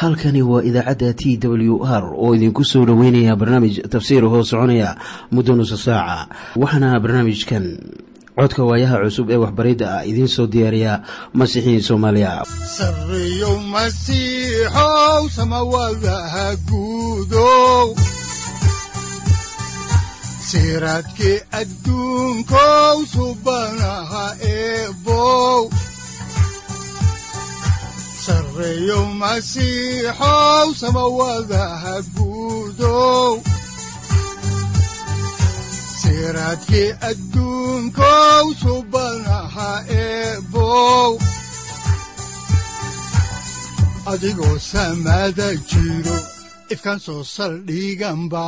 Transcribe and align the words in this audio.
halkani 0.00 0.42
waa 0.42 0.62
idaacadda 0.68 1.14
t 1.14 1.38
w 1.38 1.78
r 1.86 2.04
oo 2.18 2.34
idinku 2.34 2.64
soo 2.64 2.84
dhoweynaya 2.88 3.36
barnaamij 3.40 3.74
tafsiir 3.92 4.24
hoo 4.26 4.42
soconaya 4.42 4.96
muddo 5.30 5.54
nusa 5.56 5.76
saaca. 5.76 6.28
Waxaana 6.62 6.98
barnaamijkan 7.00 7.64
codka 8.36 8.62
waayaha 8.68 8.98
cusub 9.06 9.30
ee 9.30 9.38
waxbaridda 9.44 9.86
ah 9.98 10.02
idiin 10.10 10.28
soo 10.28 10.46
diyaariya 10.50 10.92
masiixiin 11.38 11.82
soomaaliya. 11.82 12.42
Guudow 16.68 17.94
siraadkii 20.48 21.38
adduunkow 21.60 22.96
subanaha 23.14 24.26
eebow 24.42 25.70
sareyow 28.54 29.06
masiixow 29.18 30.68
samawadaha 30.78 31.94
guudow 32.14 33.42
siraadkii 36.00 36.90
adduunkow 37.10 38.44
subanaha 38.62 39.70
eebow 39.90 41.18
adigoo 44.12 44.56
ifkaan 46.74 47.00
soo 47.06 47.22
saldhiganba 47.34 48.44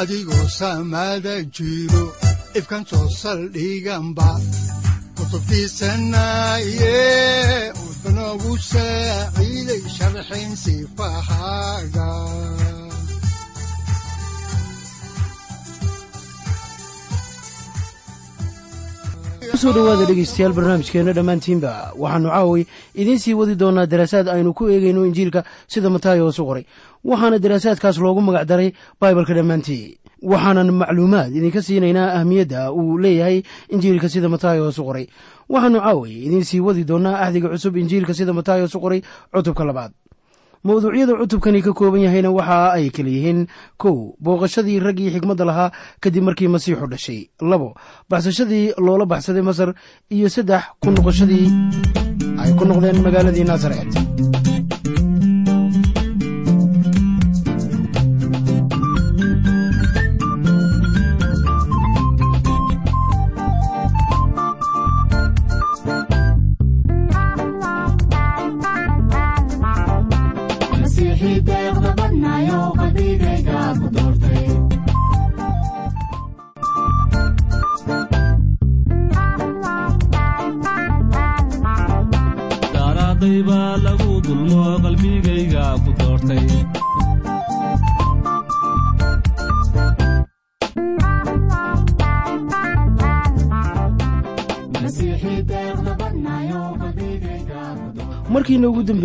adigoo 0.00 0.46
kutubtiisanaye 5.16 6.96
udanogu 8.30 8.56
saaciiday 8.58 9.82
sharxin 9.90 10.54
ku 19.50 19.56
soo 19.58 19.72
dhowaada 19.72 20.06
dhegeystayaal 20.06 20.52
barnaamijkeenna 20.54 21.12
dhammaantiinba 21.12 21.92
waxaannu 21.98 22.30
caaway 22.30 22.64
idiin 22.94 23.18
sii 23.18 23.34
wadi 23.34 23.58
doonaa 23.58 23.86
daraasaad 23.86 24.28
aynu 24.28 24.54
ku 24.54 24.68
eegayno 24.70 25.04
injiilka 25.06 25.44
sida 25.66 25.90
mataayo 25.90 26.24
hoosu 26.24 26.46
qoray. 26.46 26.64
Waxaana 27.04 27.38
daraasaadkaas 27.38 27.98
loogu 27.98 28.20
magac 28.20 28.46
daray 28.46 28.72
baibalka 29.00 29.34
dhammaantii 29.34 29.98
waxaanan 30.22 30.70
macluumaad 30.70 31.32
idinka 31.34 31.62
siinaynaa 31.62 32.12
ahmiyadda 32.20 32.72
uu 32.72 32.98
leeyahay 32.98 33.42
injiilka 33.72 34.08
sida 34.08 34.28
mataayo 34.28 34.64
hoosu 34.64 34.84
qoray 34.84 35.06
waxaannu 35.52 35.80
caaway 35.84 36.12
idiin 36.26 36.44
sii 36.50 36.60
wadi 36.66 36.84
doonaa 36.90 37.18
axdiga 37.24 37.48
cusub 37.52 37.76
injiilka 37.76 38.14
sida 38.14 38.32
mataayo 38.32 38.64
hoosu 38.66 38.78
qoray 38.84 39.00
cutubka 39.34 39.64
labaad. 39.64 39.92
Mawduucyada 40.64 41.14
cutubkani 41.20 41.62
ka 41.64 41.72
kooban 41.72 42.02
yahayna 42.04 42.30
waxa 42.30 42.72
ay 42.76 42.90
kala 42.94 43.08
yihiin 43.08 43.40
kow 43.80 44.12
booqashadii 44.20 44.78
raggii 44.86 45.10
xikmadda 45.14 45.44
lahaa 45.48 45.70
kadib 46.02 46.22
markii 46.28 46.48
masiixu 46.54 46.86
dhashay. 46.92 47.20
Labo 47.40 47.74
baxsashadii 48.10 48.74
loola 48.78 49.06
baxsaday 49.06 49.42
masar. 49.42 49.74
Iyo 50.12 50.28
saddex 50.28 50.62
ku 50.80 50.90
noqoshadii 50.90 51.46
ay 52.42 52.50
ku 52.58 52.64
noqdeen 52.68 53.00
magaaladii 53.04 53.44
naasaret 53.48 53.88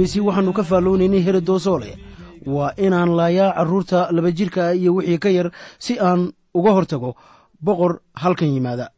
dambeysay 0.06 0.22
waxaannu 0.22 0.54
ka 0.54 0.64
faalloonaynay 0.64 1.24
herodosoole 1.26 1.98
waa 2.46 2.74
inaan 2.78 3.16
laayaa 3.18 3.54
carruurta 3.58 4.08
laba 4.12 4.32
jirka 4.32 4.74
iyo 4.74 4.94
wixii 4.96 5.18
ka 5.20 5.30
yar 5.30 5.52
si 5.80 6.00
aan 6.00 6.32
uga 6.54 6.72
hortago 6.72 7.16
boqor 7.62 8.00
halkan 8.14 8.54
yimaada. 8.54 8.90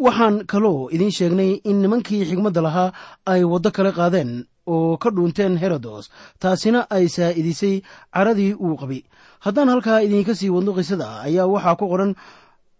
Waxaan 0.00 0.46
kaloo 0.46 0.88
idiin 0.90 1.12
sheegnay 1.12 1.60
in 1.64 1.82
nimankii 1.82 2.24
xigmadda 2.24 2.62
lahaa 2.62 2.92
ay 3.26 3.44
waddo 3.44 3.70
kale 3.70 3.92
qaadeen 3.92 4.46
oo 4.66 4.96
ka 4.96 5.10
dhuunteen 5.10 5.56
herodos 5.56 6.10
taasina 6.40 6.86
ay 6.90 7.08
saa'idisay 7.08 7.82
caradii 8.14 8.54
uu 8.54 8.76
qabi 8.76 9.04
haddaan 9.44 9.68
halkaa 9.68 10.00
idiinka 10.00 10.34
sii 10.34 10.50
wadno 10.50 10.72
qisada 10.72 11.20
ayaa 11.26 11.46
waxaa 11.46 11.76
ku 11.76 11.88
qoran 11.88 12.14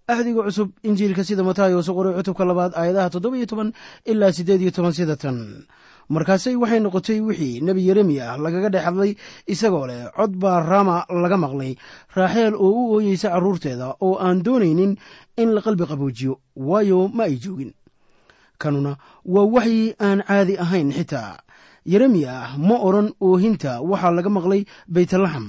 axdiga 0.09 0.43
cusub 0.47 0.69
injiilka 0.83 1.25
sida 1.25 1.43
mataayosu 1.45 1.95
qoray 1.95 2.15
cutubka 2.17 2.45
labaad 2.45 2.73
aayadaha 2.75 3.11
toddoba 3.11 3.47
toban 3.47 3.73
ilaa 4.05 4.33
siddeed 4.33 4.61
iyo 4.63 4.71
toban 4.71 4.93
sida 4.93 5.17
tan 5.17 5.67
markaasay 6.15 6.55
waxay 6.63 6.81
noqotay 6.85 7.19
wixii 7.21 7.61
nebi 7.67 7.83
yeremiya 7.89 8.37
lagaga 8.45 8.69
dhex 8.75 8.85
hadlay 8.87 9.13
isagoo 9.53 9.87
leh 9.91 10.01
cod 10.17 10.33
baa 10.43 10.61
raama 10.71 10.97
laga 11.23 11.37
maqlay 11.45 11.73
raaxeel 12.17 12.55
oo 12.55 12.71
u 12.71 12.83
ooyeysa 12.97 13.29
carruurteeda 13.35 13.89
oo 14.07 14.15
aan 14.27 14.43
doonaynin 14.47 14.93
in 15.43 15.49
la 15.55 15.61
qalbi 15.67 15.85
qaboojiyo 15.91 16.33
waayo 16.69 17.09
ma 17.17 17.25
ay 17.29 17.37
joogin. 17.43 17.73
Kanuna 18.59 18.93
waa 19.35 19.45
waxyi 19.55 19.95
aan 20.01 20.23
caadi 20.29 20.55
ahayn 20.65 20.93
xitaa. 20.97 21.33
Yeremiya 21.93 22.57
ma 22.59 22.77
odhan 22.89 23.09
oohinta 23.21 23.83
waxaa 23.91 24.11
laga 24.17 24.31
maqlay 24.37 24.63
baytlaxam 24.95 25.47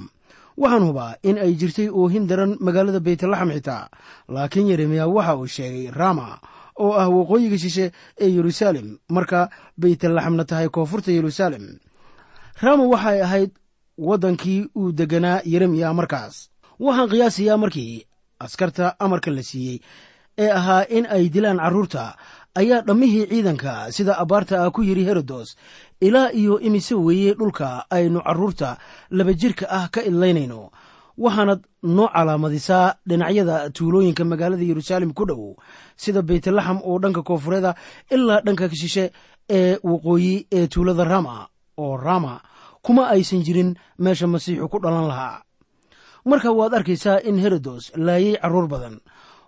waxaan 0.57 0.84
hubaa 0.89 1.13
in 1.29 1.38
ay 1.38 1.53
jirtay 1.59 1.88
oohin 1.89 2.25
daran 2.29 2.57
magaalada 2.66 3.00
baytlaxam 3.00 3.50
xitaa 3.56 3.89
laakiin 4.34 4.68
yeremiya 4.72 5.06
waxa 5.16 5.34
uu 5.38 5.47
sheegay 5.56 5.85
rama 6.00 6.28
oo 6.84 6.94
ah 7.02 7.10
waqooyiga 7.18 7.58
shishe 7.64 7.86
ee 8.24 8.30
yeruusaalem 8.36 8.88
marka 9.16 9.40
baytlaxamna 9.82 10.44
tahay 10.50 10.70
koonfurta 10.76 11.10
yeruusaalem 11.18 11.66
rama 12.64 12.84
waxay 12.94 13.20
ahayd 13.28 13.52
waddankii 13.98 14.60
uu 14.80 14.92
deganaa 15.00 15.42
yeremiya 15.52 15.94
markaas. 16.00 16.36
Waxaan 16.80 17.10
qiyaasayaa 17.12 17.58
markii 17.64 18.06
askarta 18.46 18.86
amarka 19.06 19.32
la 19.32 19.44
siiyey 19.50 19.78
ee 20.44 20.50
ahaa 20.60 20.84
in 20.98 21.06
ay 21.16 21.30
dilaan 21.36 21.58
carruurta 21.64 22.04
ayaa 22.62 22.82
dhammihii 22.88 23.26
ciidanka 23.32 23.72
sida 23.96 24.14
abbaarta 24.24 24.56
ah 24.66 24.72
ku 24.76 24.82
yidhi 24.90 25.04
herodos 25.10 25.50
ilaa 26.08 26.30
iyo 26.42 26.60
imise 26.68 26.96
weeye 26.96 27.34
dhulka 27.40 27.68
aynu 27.90 28.20
carruurta 28.28 28.70
laba 29.18 29.34
jirka 29.42 29.66
ah 29.78 29.86
ka 29.94 30.02
idlaynayno 30.10 30.62
waxaanad 31.18 31.62
noo 31.84 32.08
calaamadisaa 32.16 32.96
dhinacyada 33.10 33.70
tuulooyinka 33.76 34.24
magaalada 34.32 34.64
yeruusaalem 34.70 35.14
ku 35.18 35.26
dhow 35.30 35.56
sida 35.96 36.22
baytlaxam 36.22 36.78
oo 36.90 37.00
dhanka 37.04 37.22
koonfureeda 37.28 37.72
ilaa 38.16 38.42
dhanka 38.46 38.70
shishe 38.82 39.12
ee 39.50 39.78
waqooyi 39.84 40.48
ee 40.58 40.68
tuulada 40.68 41.04
rama 41.04 41.48
oo 41.78 41.98
rama 41.98 42.42
kuma 42.86 43.04
aysan 43.14 43.42
jirin 43.46 43.76
meesha 44.00 44.28
masiixu 44.28 44.68
ku 44.70 44.80
dhalan 44.80 45.08
lahaa. 45.12 45.42
Marka 46.26 46.52
waad 46.52 46.74
arkaysaa 46.74 47.20
in 47.30 47.38
herodos 47.44 47.92
laayay 47.96 48.36
carruur 48.42 48.68
badan 48.68 48.96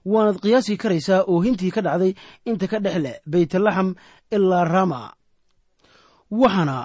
waanad 0.05 0.37
qiyaasi 0.43 0.77
karaysaa 0.77 1.23
oohintii 1.27 1.71
ka 1.75 1.81
dhacday 1.81 2.13
inta 2.49 2.67
ka 2.71 2.79
dhex 2.79 2.97
leh 3.05 3.15
baytlaxam 3.31 3.95
ilaa 4.35 4.63
rama. 4.73 5.01
Waxaana 6.31 6.77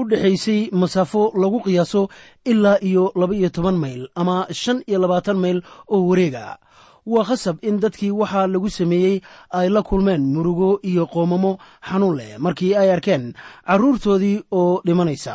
u 0.00 0.04
dhexaysay 0.10 0.60
masaafo 0.80 1.22
lagu 1.42 1.58
qiyaaso 1.64 2.02
ilaa 2.44 2.78
iyo 2.88 3.12
laba 3.20 3.34
iyo 3.34 3.48
toban 3.56 3.76
mayl 3.82 4.02
ama 4.20 4.46
shan 4.60 4.78
iyo 4.88 4.98
labaatan 5.02 5.36
mayl 5.44 5.58
oo 5.94 6.00
wareega. 6.08 6.58
Waa 7.06 7.24
khasab 7.28 7.56
in 7.68 7.80
dadkii 7.82 8.10
waxaa 8.20 8.46
lagu 8.52 8.68
sameeyey 8.70 9.16
ay 9.58 9.68
la 9.74 9.82
kulmeen 9.82 10.22
murugo 10.34 10.70
iyo 10.90 11.06
qoomamo 11.06 11.52
xanuun 11.88 12.16
leh 12.18 12.38
markii 12.44 12.74
ay 12.80 12.88
arkeen 12.92 13.24
carruurtoodii 13.66 14.42
oo 14.60 14.80
dhimanaysa. 14.86 15.34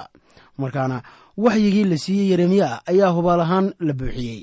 Markaana 0.57 0.97
waxyigii 1.37 1.83
la 1.91 1.97
siiyey 1.97 2.27
yeremiya 2.31 2.69
ayaa 2.91 3.11
hubaal 3.15 3.41
ahaan 3.45 3.73
la 3.87 3.93
buuxiyey. 3.93 4.41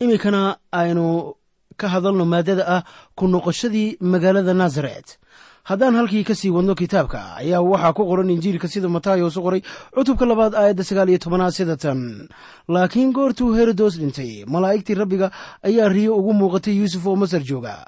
Iminkana 0.00 0.56
aynu 0.72 1.34
ka 1.76 1.88
hadalno 1.88 2.24
maaddada 2.24 2.64
ah 2.76 2.82
ku 3.14 3.28
noqoshadii 3.28 3.96
magaalada 4.00 4.54
nasaret 4.54 5.18
haddaan 5.64 5.94
halkii 5.94 6.24
ka 6.24 6.34
sii 6.34 6.50
wadno 6.50 6.74
kitaabka 6.74 7.36
ayaa 7.38 7.60
waxaa 7.62 7.92
ku 7.92 8.02
qoran 8.06 8.30
injiilka 8.30 8.68
sida 8.68 8.88
matayos 8.88 9.36
u 9.36 9.42
qoray 9.42 9.62
cutubka 9.94 10.26
labaad 10.26 10.54
aayadda 10.54 10.84
sagaal 10.84 11.08
iyo 11.08 11.18
tobanaad 11.18 11.52
sida 11.54 11.76
tan. 11.76 12.28
Laakiin 12.68 13.12
goortuu 13.12 13.54
herodos 13.54 13.94
dhintay 13.98 14.44
malaa'igtii 14.46 14.94
rabbiga 14.98 15.30
ayaa 15.62 15.88
riyo 15.88 16.16
ugu 16.18 16.32
muuqatay 16.34 16.74
yuusuf 16.82 17.06
oo 17.06 17.16
masar 17.16 17.42
jooga. 17.46 17.86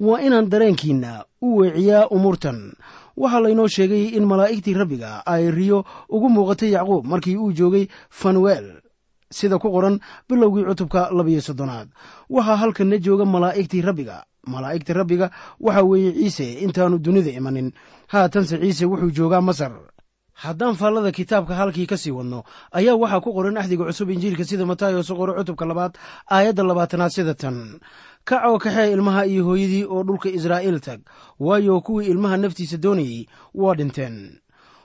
Waa 0.00 0.20
inaan 0.20 0.50
dareenkiinna 0.52 1.24
u 1.40 1.56
weeciyaa 1.64 2.06
umuurtan 2.10 2.72
waxaa 3.16 3.40
laynoo 3.40 3.68
sheegay 3.68 4.04
in 4.18 4.24
malaa'igtii 4.28 4.74
rabbiga 4.74 5.22
ay 5.26 5.50
riyo 5.50 5.84
ugu 6.10 6.28
muuqatay 6.28 6.70
yacquub 6.76 7.06
markii 7.06 7.36
uu 7.36 7.52
joogay 7.52 7.86
fanuel 8.10 8.83
sida 9.38 9.58
ku 9.58 9.68
qoran 9.74 9.96
bilowgii 10.28 10.64
cutubka 10.68 11.10
labiyo 11.16 11.40
soddonaad. 11.48 11.88
Waxaa 12.30 12.56
halkanna 12.62 12.96
jooga 13.04 13.24
malaa'igtii 13.34 13.82
rabbiga. 13.88 14.16
Malaa'igta 14.46 14.92
rabbiga 14.94 15.26
waxa 15.60 15.82
weeye 15.88 16.12
ciise 16.12 16.46
intaanu 16.64 16.98
dunida 17.04 17.30
imanin. 17.40 17.72
Haatanse 18.12 18.58
ciise 18.62 18.84
wuxuu 18.90 19.10
joogaa 19.16 19.40
masar. 19.40 19.72
Haddaan 20.34 20.74
faallada 20.74 21.12
kitaabka 21.14 21.54
halkii 21.54 21.86
ka 21.86 21.96
sii 21.96 22.10
wadno 22.10 22.42
ayaa 22.74 22.96
waxaa 22.98 23.20
ku 23.22 23.30
qoran 23.36 23.56
axdiga 23.56 23.84
cusub 23.86 24.10
injiilka 24.10 24.44
sida 24.44 24.66
mataayo 24.66 25.02
su 25.06 25.14
qoro 25.16 25.32
cutubka 25.38 25.64
labaad 25.64 25.94
aayadda 26.26 26.62
labaatanaad 26.66 27.10
sida 27.14 27.34
tan. 27.34 27.78
Kacoo 28.26 28.58
kaxee 28.58 28.92
ilmaha 28.92 29.26
iyo 29.30 29.44
hooyadii 29.46 29.84
oo 29.86 30.02
dhulka 30.02 30.28
israa'iil 30.28 30.80
tag 30.80 31.00
waayo 31.38 31.80
kuwii 31.86 32.10
ilmaha 32.10 32.36
naftiisa 32.36 32.76
doonayey 32.82 33.26
waa 33.54 33.74
dhinteen. 33.78 34.40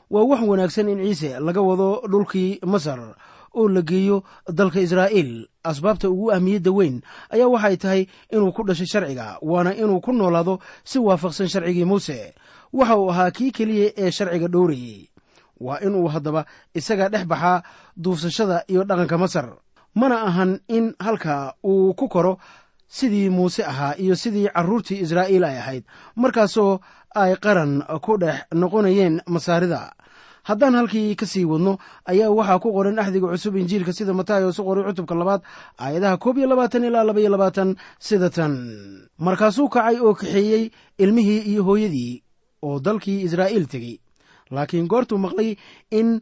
Waa 0.09 0.23
wax 0.29 0.41
wanaagsan 0.47 0.89
in 0.89 1.01
ciise 1.03 1.39
laga 1.39 1.61
wado 1.61 2.01
dhulkii 2.11 2.59
masar 2.65 3.15
oo 3.55 3.67
la 3.69 3.81
geeyo 3.81 4.23
dalka 4.47 4.79
israa'iil. 4.79 5.47
Asbaabta 5.63 6.09
ugu 6.09 6.31
ahmiyadda 6.31 6.71
weyn 6.71 7.01
ayaa 7.29 7.47
waxay 7.47 7.77
tahay 7.77 8.01
inuu 8.31 8.51
ku 8.51 8.63
dhashay 8.63 8.85
sharciga 8.87 9.37
waana 9.41 9.75
inuu 9.75 9.99
ku 10.01 10.11
noolaado 10.13 10.59
si 10.83 10.99
waafaqsan 10.99 11.47
sharcigii 11.47 11.85
muuse. 11.85 12.33
Waxa 12.73 12.97
uu 12.97 13.09
ahaa 13.11 13.31
kii 13.31 13.51
keliya 13.51 13.91
ee 13.97 14.11
sharciga 14.11 14.47
dhowrayey 14.47 15.09
waa 15.59 15.79
inuu 15.79 16.07
haddaba 16.07 16.45
isaga 16.73 17.09
dhex 17.09 17.25
baxaa 17.27 17.63
duufsashada 17.97 18.63
iyo 18.67 18.83
dhaqanka 18.83 19.17
masar 19.17 19.47
mana 19.95 20.21
ahan 20.23 20.59
in 20.67 20.93
halka 20.99 21.53
uu 21.65 21.93
ku 21.93 22.07
koro 22.07 22.37
sidii 22.87 23.29
muuse 23.29 23.63
ahaa 23.65 23.95
iyo 23.97 24.15
sidii 24.15 24.47
carruurtii 24.47 25.01
israa'iil 25.03 25.43
ay 25.43 25.57
ahayd 25.57 25.83
markaasoo 26.15 26.79
ay 27.15 27.35
qaran 27.35 27.83
ku 28.01 28.17
dhex 28.17 28.47
noqonayeen 28.55 29.21
masaarida 29.27 29.91
haddaan 30.49 30.75
halkii 30.79 31.15
ka 31.15 31.25
sii 31.25 31.45
wadno 31.45 31.77
ayaa 32.11 32.29
waxaa 32.37 32.59
ku 32.63 32.73
qoran 32.73 32.99
axdiga 32.99 33.27
cusub 33.33 33.55
injiilka 33.55 33.93
sida 33.93 34.13
mataayo 34.13 34.49
su 34.51 34.63
qoray 34.67 34.83
cutubka 34.89 35.15
labaad 35.15 35.41
aayadaha 35.77 36.17
koob 36.17 36.37
iyo 36.37 36.47
labaatan 36.49 36.83
ilaa 36.89 37.03
laba 37.05 37.19
iyo 37.21 37.29
labaatan 37.29 37.75
sida 37.99 38.29
tan. 38.29 38.53
Markaasuu 39.25 39.69
kacay 39.69 39.97
oo 40.01 40.13
kaxeeyey 40.19 40.63
ilmihii 40.97 41.41
iyo 41.53 41.61
hooyadii 41.63 42.23
oo 42.65 42.79
dalkii 42.79 43.21
israa'iil 43.27 43.65
tegey. 43.71 43.95
Laakiin 44.51 44.87
goortuu 44.91 45.17
maqlay 45.21 45.55
in 45.91 46.19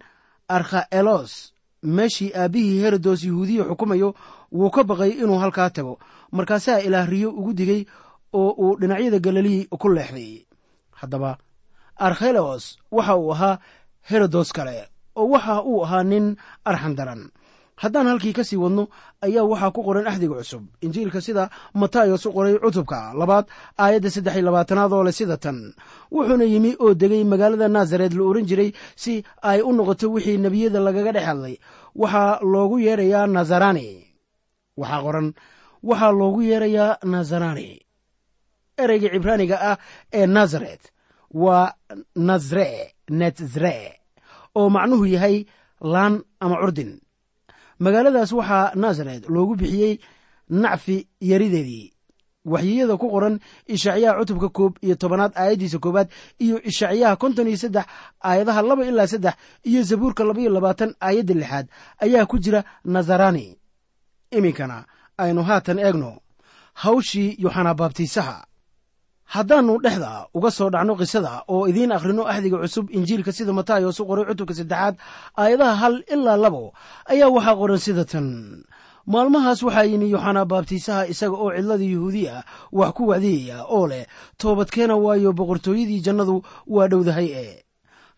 arkhaelos 0.50 1.54
meeshii 1.84 2.32
aabbihii 2.36 2.82
herodos 2.84 3.24
yuhuudiya 3.24 3.64
xukumayo 3.70 4.10
wuu 4.52 4.70
ka 4.76 4.84
baqay 4.84 5.12
inuu 5.24 5.40
halkaa 5.40 5.70
tago. 5.70 6.00
Markaasaa 6.32 6.80
ilaah 6.84 7.08
riyo 7.08 7.30
ugu 7.32 7.54
digay 7.54 7.86
oo 8.34 8.52
uu 8.64 8.76
dhinacyada 8.80 9.20
galilii 9.20 9.68
ku 9.82 9.88
leexday. 9.90 10.44
Haddaba 11.00 11.38
arkhelos 11.96 12.78
waxa 12.92 13.16
uu 13.18 13.32
ahaa 13.34 13.58
herodos 14.10 14.50
kale 14.58 14.78
oo 15.20 15.28
waxa 15.34 15.56
uu 15.72 15.84
ahaa 15.86 16.04
nin 16.12 16.26
arxan 16.70 16.96
daran 17.00 17.22
haddaan 17.82 18.08
halkii 18.12 18.34
ka 18.38 18.44
sii 18.44 18.58
wadno 18.64 18.84
ayaa 19.26 19.44
waxaa 19.52 19.72
ku 19.76 19.82
qoran 19.88 20.08
axdiga 20.10 20.36
cusub. 20.42 20.64
Injiilka 20.86 21.22
sida 21.22 21.44
matayos 21.80 22.26
u 22.26 22.32
qoray 22.36 22.56
cutubka 22.64 23.14
labaad 23.20 23.46
aayadda 23.78 24.10
saddex 24.16 24.34
iyo 24.36 24.46
labaatanaad 24.50 24.92
oo 24.94 25.04
leh 25.06 25.14
sida 25.20 25.38
tan. 25.38 25.74
Wuxuuna 26.14 26.44
yimi 26.54 26.72
oo 26.84 26.94
degay 27.02 27.24
magaalada 27.32 27.68
naasaret 27.70 28.14
la 28.18 28.24
ohan 28.30 28.46
jiray 28.50 28.70
si 29.02 29.14
ay 29.50 29.60
u 29.62 29.70
noqoto 29.78 30.06
wixii 30.14 30.38
nebiyada 30.44 30.80
lagaga 30.82 31.12
dhex 31.16 31.26
hadlay. 31.30 31.56
Waxaa 32.02 32.40
loogu 32.52 32.76
yeerayaa 32.86 33.28
nazarani. 33.36 33.90
Waxaa 34.80 35.02
qoran 35.06 35.28
waxaa 35.90 36.12
loogu 36.20 36.42
yeerayaa 36.50 36.98
nazarani. 37.14 37.70
Ereyga 38.82 39.10
cibraaniga 39.14 39.58
ah 39.72 39.78
ee 40.20 40.26
nazaret 40.38 40.82
waa 41.44 41.74
nazre 42.16 42.70
netzre 43.10 44.00
oo 44.56 44.70
macnuhu 44.70 45.06
yahay 45.06 45.46
laan 45.82 46.24
ama 46.40 46.56
curdin 46.62 47.00
magaaladaas 47.80 48.32
waxaa 48.32 48.72
nasaret 48.76 49.30
loogu 49.30 49.56
bixiyey 49.56 50.00
nacfi 50.50 51.08
yarideedii. 51.22 51.94
Waxyiyada 52.48 52.96
ku 52.98 53.10
qoran 53.12 53.40
ishacyaha 53.68 54.20
cutubka 54.20 54.50
koob 54.50 54.74
iyo 54.82 54.96
tobanaad 54.96 55.34
aayaddiisa 55.36 55.80
koowaad 55.84 56.08
iyo 56.40 56.64
ishacyaha 56.64 57.16
konton 57.16 57.48
iyo 57.48 57.58
saddex 57.58 57.86
aayadaha 58.24 58.62
laba 58.62 58.86
ilaa 58.86 59.08
saddex 59.08 59.34
iyo 59.64 59.84
zabuurka 59.84 60.24
laba 60.24 60.40
iyo 60.42 60.52
labaatan 60.56 60.96
aayadda 61.02 61.34
lixaad 61.34 61.68
ayaa 62.00 62.26
ku 62.26 62.40
jira 62.40 62.64
nazarani. 62.86 63.60
Iminkana 64.32 64.86
aynu 65.18 65.44
haatan 65.44 65.80
eegno. 65.80 66.22
Hawshii 66.74 67.36
yoxana 67.40 67.74
baabtiisaha 67.74 68.47
haddaannu 69.34 69.74
dhexda 69.84 70.12
uga 70.38 70.52
soo 70.58 70.70
dhacno 70.74 70.94
qisada 71.00 71.44
oo 71.54 71.68
idiin 71.68 71.92
akhrino 71.92 72.24
axdiga 72.32 72.58
cusub 72.64 72.86
injiilka 72.98 73.32
sida 73.38 73.54
matayos 73.54 74.00
u 74.00 74.06
qoray 74.10 74.26
cutubka 74.30 74.54
saddexaad 74.60 74.96
aayadaha 75.42 75.76
hal 75.82 75.96
ilaa 76.14 76.38
labo 76.44 76.64
ayaa 77.12 77.30
waxaa 77.36 77.56
qoran 77.62 77.78
sida 77.86 78.04
tan 78.12 78.28
maalmahaas 79.12 79.60
waxaa 79.68 79.84
yimi 79.92 80.08
yoxanaa 80.16 80.46
baabtiisaha 80.52 81.08
isaga 81.14 81.36
oo 81.44 81.52
cidlada 81.56 81.84
yuhuudiya 81.94 82.36
wax 82.80 82.92
ku 82.98 83.04
wacdiyaya 83.12 83.58
oo 83.76 83.88
leh 83.92 84.04
toobadkeena 84.40 84.96
waayo 84.96 85.32
boqortooyadii 85.40 86.00
jannadu 86.06 86.36
waa 86.76 86.88
dhowdahay 86.92 87.28
e 87.44 87.46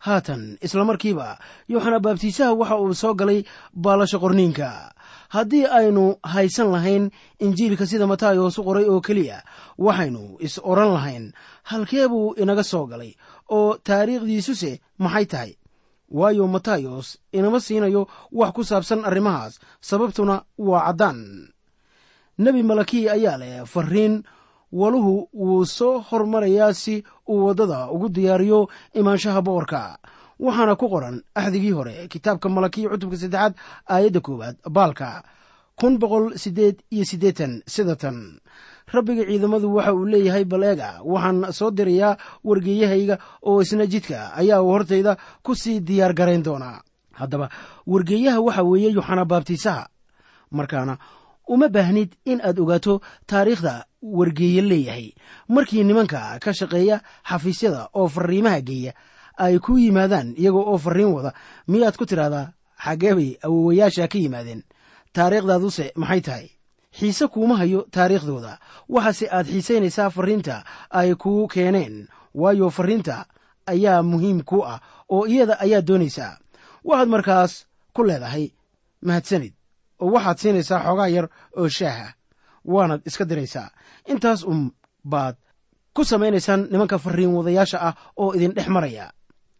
haatan 0.06 0.42
isla 0.64 0.84
markiiba 0.84 1.28
yoxanaa 1.68 2.00
baabtiisaha 2.04 2.52
waxa 2.60 2.76
uu 2.82 2.94
soo 3.02 3.14
galay 3.14 3.40
baalasha 3.84 4.18
qorniinka. 4.22 4.68
Haddii 5.34 5.66
aynu 5.78 6.04
haysan 6.32 6.68
lahayn 6.74 7.04
injiilka 7.38 7.86
sida 7.86 8.06
matayos 8.06 8.58
u 8.58 8.62
qoray 8.66 8.84
oo 8.92 9.00
keliya 9.06 9.38
waxaynu 9.78 10.22
is 10.46 10.54
odran 10.70 10.92
lahayn 10.96 11.24
halkee 11.70 12.08
buu 12.08 12.34
inaga 12.42 12.62
soo 12.72 12.86
galay 12.90 13.12
oo 13.56 13.76
taariikhdiisuse 13.86 14.80
maxay 14.98 15.26
tahay? 15.26 15.52
Waayo 16.10 16.46
matayos 16.54 17.18
inama 17.32 17.60
siinayo 17.60 18.02
wax 18.32 18.50
ku 18.56 18.62
saabsan 18.64 19.04
arrimahaas 19.06 19.60
sababtuna 19.80 20.42
waa 20.58 20.82
caddaan. 20.86 21.20
Nebi 22.38 22.62
malakii 22.62 23.08
ayaa 23.08 23.36
leh 23.38 23.62
fariin 23.72 24.14
waluhu 24.72 25.28
wuu 25.34 25.64
soo 25.66 25.98
hormarayaa 25.98 26.72
si 26.74 27.04
uu 27.28 27.46
waddada 27.46 27.90
ugu 27.90 28.08
diyaariyo 28.08 28.68
imaanshaha 28.94 29.42
boqorka 29.42 29.98
waxaana 30.40 30.76
ku 30.76 30.88
qoran 30.88 31.22
axdigii 31.34 31.70
hore 31.72 32.08
kitaabka 32.08 32.48
malakiya 32.48 32.88
cutubka 32.90 33.16
saddexaad 33.16 33.54
aayadda 33.88 34.20
koowaad 34.20 34.56
baalka 34.70 35.22
kun 35.80 35.98
boqol 35.98 36.36
siddeed 36.36 36.76
iyo 36.92 37.04
siddeetan 37.04 37.62
sida 37.66 37.96
tan. 37.96 38.40
Rabbiga 38.92 39.24
ciidamadu 39.24 39.74
waxa 39.74 39.94
uu 39.94 40.04
leeyahay 40.06 40.44
bal 40.44 40.62
eega 40.62 41.00
waxaan 41.04 41.52
soo 41.52 41.70
dirayaa 41.70 42.16
wargeeyahayga 42.44 43.16
oo 43.42 43.60
isna 43.62 43.86
jidka 43.86 44.34
ayaa 44.40 44.62
uu 44.62 44.70
hortayda 44.74 45.16
ku 45.42 45.54
sii 45.54 45.80
diyaar 45.80 46.12
garayn 46.14 46.42
doonaa 46.42 46.82
haddaba 47.12 47.48
wargeeyaha 47.86 48.40
waxa 48.40 48.62
weeye 48.62 48.90
yoxana 48.92 49.24
baabtiisaha. 49.24 49.88
Markaana 50.50 50.98
uma 51.48 51.68
baahnid 51.68 52.12
in 52.24 52.40
aad 52.40 52.58
ogaato 52.58 53.00
taariikhda 53.26 53.84
wargeeye 54.02 54.62
leeyahay. 54.62 55.12
Markii 55.48 55.84
nimanka 55.84 56.38
ka 56.40 56.52
shaqeeya 56.54 57.00
xafiisyada 57.28 57.88
oo 57.94 58.08
fariimaha 58.08 58.60
geeya 58.60 58.92
ay 59.38 59.58
ku 59.58 59.78
yimaadaan 59.78 60.34
iyagoo 60.36 60.64
oo 60.72 60.78
fariin 60.78 61.12
wada 61.12 61.32
miyaad 61.68 61.96
ku 61.96 62.06
tidhahdaa 62.06 62.52
xaggee 62.84 63.14
bay 63.14 63.30
awowayaasha 63.42 64.08
ka 64.08 64.18
yimaadeen? 64.18 64.62
Taariikhdaaduse 65.12 65.92
maxay 65.96 66.20
tahay? 66.20 66.46
Xiise 66.98 67.26
kuuma 67.28 67.56
hayo 67.56 67.86
taariikhdooda. 67.90 68.58
Waxaase 68.88 69.28
aad 69.30 69.46
xiisaynaysaa 69.46 70.10
fariinta 70.10 70.64
ay 70.90 71.14
kuu 71.14 71.46
keeneen 71.48 72.08
waayo 72.34 72.70
fariinta 72.70 73.26
ayaa 73.66 74.02
muhiim 74.02 74.42
ku 74.42 74.62
ah 74.64 74.80
oo 75.08 75.26
iyada 75.26 75.60
ayaad 75.60 75.86
doonaysaa. 75.86 76.38
Waxaad 76.84 77.08
markaas 77.08 77.52
ku 77.94 78.02
leedahay 78.04 78.50
mahadsanid 79.02 79.52
oo 80.00 80.10
waxaad 80.14 80.38
siinaysaa 80.38 80.80
xoogaa 80.86 81.08
yar 81.08 81.26
oo 81.56 81.68
shaaha. 81.68 82.06
Waanaad 82.64 83.02
iska 83.08 83.24
diraysaa. 83.24 83.68
Intaas 84.12 84.44
un 84.44 84.70
baad 85.04 85.36
ku 85.94 86.04
samaynaysaan 86.04 86.68
nimanka 86.70 86.98
fariin 86.98 87.32
wadayaasha 87.36 87.78
ah 87.88 87.94
oo 88.16 88.32
idin 88.36 88.52
dhex 88.56 88.68
maraya. 88.68 89.06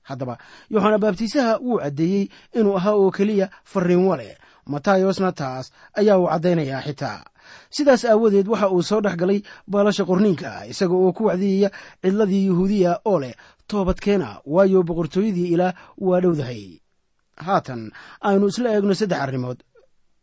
Haddaba 0.09 0.39
yoxana 0.71 0.99
baabtiisaha 0.99 1.53
wuu 1.65 1.79
caddeeyey 1.83 2.29
inuu 2.59 2.77
ahaa 2.77 2.95
oo 2.95 3.11
keliya 3.11 3.47
fariin 3.65 4.05
wale. 4.09 4.39
Matayosna 4.67 5.33
taas 5.33 5.73
ayaa 5.99 6.19
uu 6.19 6.29
caddaynayaa 6.33 6.83
xitaa. 6.87 7.25
Sidaas 7.71 8.05
aawadeed 8.05 8.49
waxa 8.49 8.69
uu 8.69 8.83
soo 8.83 9.01
dhex 9.01 9.17
galay 9.21 9.41
baalasha 9.71 10.05
qorniinka 10.05 10.67
isaga 10.73 10.95
oo 10.95 11.13
ku 11.13 11.25
wacdiyaya 11.29 11.71
cidladii 12.03 12.47
yuhuudiya 12.47 12.93
oo 13.05 13.19
leh 13.21 13.35
toobadkeena 13.69 14.29
waayo 14.47 14.83
boqortooyadii 14.83 15.49
ilaah 15.55 15.75
waa 15.99 16.21
dhowdahay. 16.21 16.63
Haatan 17.37 17.91
aynu 18.21 18.47
isla 18.53 18.69
eegno 18.75 18.95
saddex 18.95 19.21
arrimood 19.25 19.59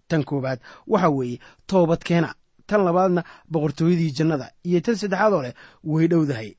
tan 0.09 0.23
koowaad. 0.29 0.59
Waxa 0.87 1.09
weeye 1.09 1.39
toobadkeena 1.67 2.29
tan 2.67 2.81
labaadna 2.85 3.21
boqortooyadii 3.51 4.11
jannada 4.17 4.47
iyo 4.63 4.79
tan 4.81 4.95
saddexaad 4.95 5.33
oo 5.33 5.41
leh 5.45 5.53
way 5.83 6.07
dhowdahay. 6.07 6.49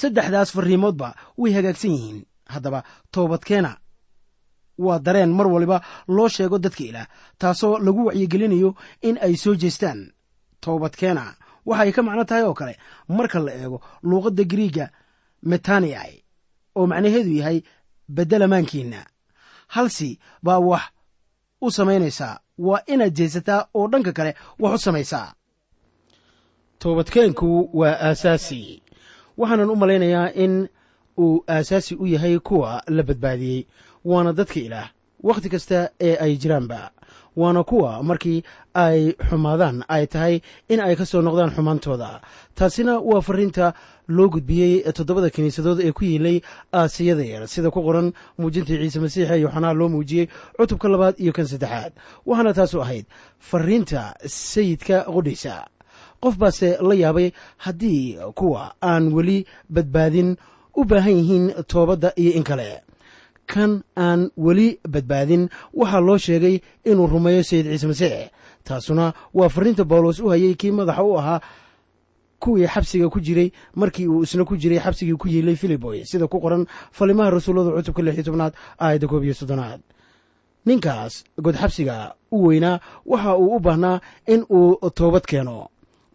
Saddexdaas 0.00 0.50
fariimoodba 0.56 1.08
way 1.38 1.52
hagaagsan 1.56 1.90
yihiin. 1.96 2.20
Haddaba 2.52 2.80
toobadkeena 3.12 3.76
waa 4.78 4.98
dareen 4.98 5.32
mar 5.38 5.46
waliba 5.46 5.78
loo 6.08 6.28
sheego 6.28 6.58
dadka 6.58 6.84
ilaah 6.84 7.06
taasoo 7.38 7.78
lagu 7.78 8.02
wacyigelinayo 8.06 8.70
in 9.02 9.18
ay 9.22 9.34
soo 9.36 9.54
jeestaan. 9.54 10.00
Toobadkeena 10.60 11.24
waxay 11.66 11.92
ka 11.92 12.02
macno 12.02 12.24
tahay 12.24 12.42
oo 12.48 12.54
kale 12.54 12.74
marka 13.08 13.38
la 13.38 13.52
eego 13.54 13.78
luuqadda 14.02 14.44
griiga 14.52 14.86
metaniai 15.42 16.14
oo 16.76 16.86
macnaheedu 16.86 17.30
yahay 17.40 17.58
beddelamaankiinna 18.08 19.00
halsi 19.74 20.18
baa 20.42 20.58
wax 20.58 20.82
u 21.60 21.70
samaynaysaa 21.70 22.38
waa 22.58 22.80
inaad 22.86 23.14
jeesataa 23.18 23.66
oo 23.74 23.88
dhanka 23.88 24.12
kale 24.12 24.34
wax 24.58 24.74
u 24.74 24.78
samaysaa. 24.78 25.32
Toobadkeenku 26.78 27.70
waa 27.74 27.96
aasaasi. 28.08 28.82
Waxaanan 29.38 29.70
u 29.70 29.76
malaynayaa 29.76 30.28
in 30.34 30.68
uu 31.18 31.44
aasaasi 31.48 31.94
u 31.94 32.06
yahay 32.06 32.38
kuwa 32.38 32.82
la 32.86 33.02
badbaadiyey 33.02 33.64
waana 34.04 34.32
dadka 34.32 34.60
ilaah 34.60 34.88
wakhti 35.22 35.48
kasta 35.48 35.90
ee 36.00 36.16
ay 36.16 36.36
jiraanba 36.36 36.90
waana 37.36 37.64
kuwa 37.64 38.02
markii 38.02 38.42
ay 38.74 39.12
xumaadaan 39.28 39.84
ay 39.88 40.06
tahay 40.06 40.40
in 40.68 40.80
ay 40.80 40.96
ka 40.96 41.04
soo 41.06 41.20
noqdaan 41.22 41.50
xumaantooda. 41.56 42.20
Taasina 42.54 42.98
waa 42.98 43.20
fariinta 43.20 43.74
loo 44.16 44.28
gudbiyey 44.34 44.72
toddobada 44.96 45.30
kiniisadood 45.34 45.78
ee 45.86 45.92
ku 45.92 46.04
yiilay 46.04 46.36
aasiyada 46.80 47.24
yar 47.32 47.42
sida 47.48 47.70
ku 47.70 47.80
qoran 47.86 48.12
muujintii 48.38 48.78
ciise 48.82 48.98
masiixa 49.04 49.36
yoxanaa 49.44 49.72
loo 49.78 49.88
muujiyey 49.94 50.26
cutubka 50.58 50.88
labaad 50.92 51.14
iyo 51.22 51.32
kan 51.32 51.46
saddexaad. 51.52 51.92
Waxaana 52.26 52.52
taasu 52.58 52.82
ahayd 52.84 53.06
fariinta 53.38 54.14
sayidka 54.26 54.96
qudhaysa 55.14 55.54
qof 56.22 56.34
baase 56.42 56.68
la 56.88 56.94
yaabay 57.02 57.28
haddii 57.64 58.18
kuwa 58.38 58.74
aan 58.82 59.12
weli 59.16 59.38
badbaadin 59.74 60.36
u 60.76 60.84
baahan 60.84 61.16
yihiin 61.20 61.44
toobadda 61.70 62.12
iyo 62.16 62.32
in 62.38 62.44
kale. 62.44 62.82
Kan 63.46 63.82
aan 63.96 64.30
weli 64.36 64.68
badbaadin 64.88 65.48
waxaa 65.74 66.00
loo 66.00 66.18
sheegay 66.18 66.56
inuu 66.84 67.06
rumeeyo 67.06 67.42
sayid 67.42 67.66
ciise 67.66 67.86
masiix. 67.86 68.30
Taasuna 68.64 69.12
waa 69.34 69.48
fariinta 69.48 69.84
bawlos 69.84 70.18
u 70.20 70.28
hayay 70.32 70.54
kii 70.54 70.70
madaxa 70.70 71.02
u 71.02 71.18
ahaa 71.18 71.40
kuwii 72.40 72.66
xabsiga 72.66 73.08
ku 73.12 73.20
jiray 73.20 73.52
markii 73.74 74.08
uu 74.08 74.22
isna 74.22 74.44
ku 74.44 74.56
jiray 74.56 74.78
xabsigii 74.80 75.16
ku 75.20 75.28
yiilay 75.28 75.56
filiboy 75.56 76.04
sida 76.04 76.26
ku 76.26 76.40
qoran 76.40 76.66
falimaha 76.92 77.30
rasuullada 77.30 77.70
cutubka 77.76 78.02
lix 78.02 78.14
iyo 78.14 78.24
tobnaad 78.24 78.52
aayadda 78.80 79.06
koob 79.08 79.24
iyo 79.24 79.34
soddonaad. 79.34 79.80
Ninkaas 80.66 81.24
godxabsiga 81.44 82.14
u 82.30 82.46
weynaa 82.46 82.80
waxa 83.06 83.36
uu 83.36 83.56
u 83.56 83.60
baahnaa 83.60 84.00
in 84.26 84.44
uu 84.50 84.90
toobad 84.94 85.24
keeno. 85.30 85.68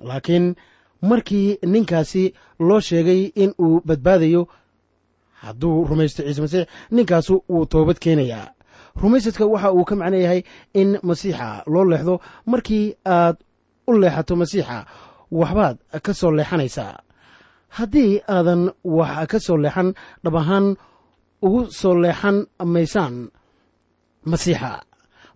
Laakiin 0.03 0.55
markii 1.01 1.58
ninkaasi 1.65 2.34
loo 2.60 2.79
sheegay 2.79 3.22
in 3.36 3.53
uu 3.60 3.82
badbaadayo 3.86 4.48
hadduu 5.41 5.86
rumaysto 5.89 6.24
ciise 6.24 6.41
masiix 6.41 6.67
ninkaasu 6.91 7.44
wuu 7.50 7.65
toobad 7.65 7.98
keenayaa. 8.00 8.48
Rumaysadka 9.01 9.46
waxa 9.46 9.72
uu 9.74 9.84
ka 9.86 9.96
macno 9.96 10.17
yahay 10.17 10.41
in 10.74 11.00
masiixa 11.03 11.63
loo 11.67 11.86
leexdo 11.86 12.20
markii 12.46 12.96
aad 13.05 13.36
u 13.88 13.94
leexato 14.00 14.36
masiixa 14.36 14.86
waxbaad 15.32 15.77
ka 16.05 16.13
soo 16.13 16.32
leexanaysaa. 16.32 17.00
Haddii 17.77 18.22
aadan 18.27 18.72
wax 18.84 19.27
ka 19.32 19.39
soo 19.39 19.58
leexan 19.58 19.94
dhab 20.24 20.36
ahaan 20.36 20.75
ugu 21.41 21.62
soo 21.72 21.96
leexan 22.03 22.46
maysaan 22.74 23.29
masiixa. 24.25 24.82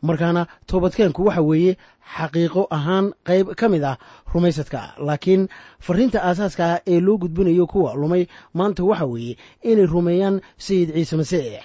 Markaana 0.02 0.46
toobadkeenku 0.68 1.26
waxa 1.28 1.42
weeye 1.42 1.78
xaqiiqo 2.16 2.68
ahaan 2.72 3.06
qayb 3.28 3.48
ka 3.60 3.68
mid 3.70 3.84
ah 3.84 3.98
rumaysadka. 4.34 4.82
Laakiin 4.98 5.48
fariinta 5.80 6.20
aasaaska 6.24 6.64
ah 6.74 6.80
ee 6.88 7.00
loo 7.00 7.18
gudbinayo 7.18 7.68
kuwa 7.68 7.94
lumay 7.96 8.24
maanta 8.54 8.84
waxa 8.84 9.06
weeye 9.06 9.38
inay 9.62 9.86
rumeeyaan 9.86 10.42
sayid 10.58 10.90
ciise 10.96 11.16
masiix. 11.20 11.64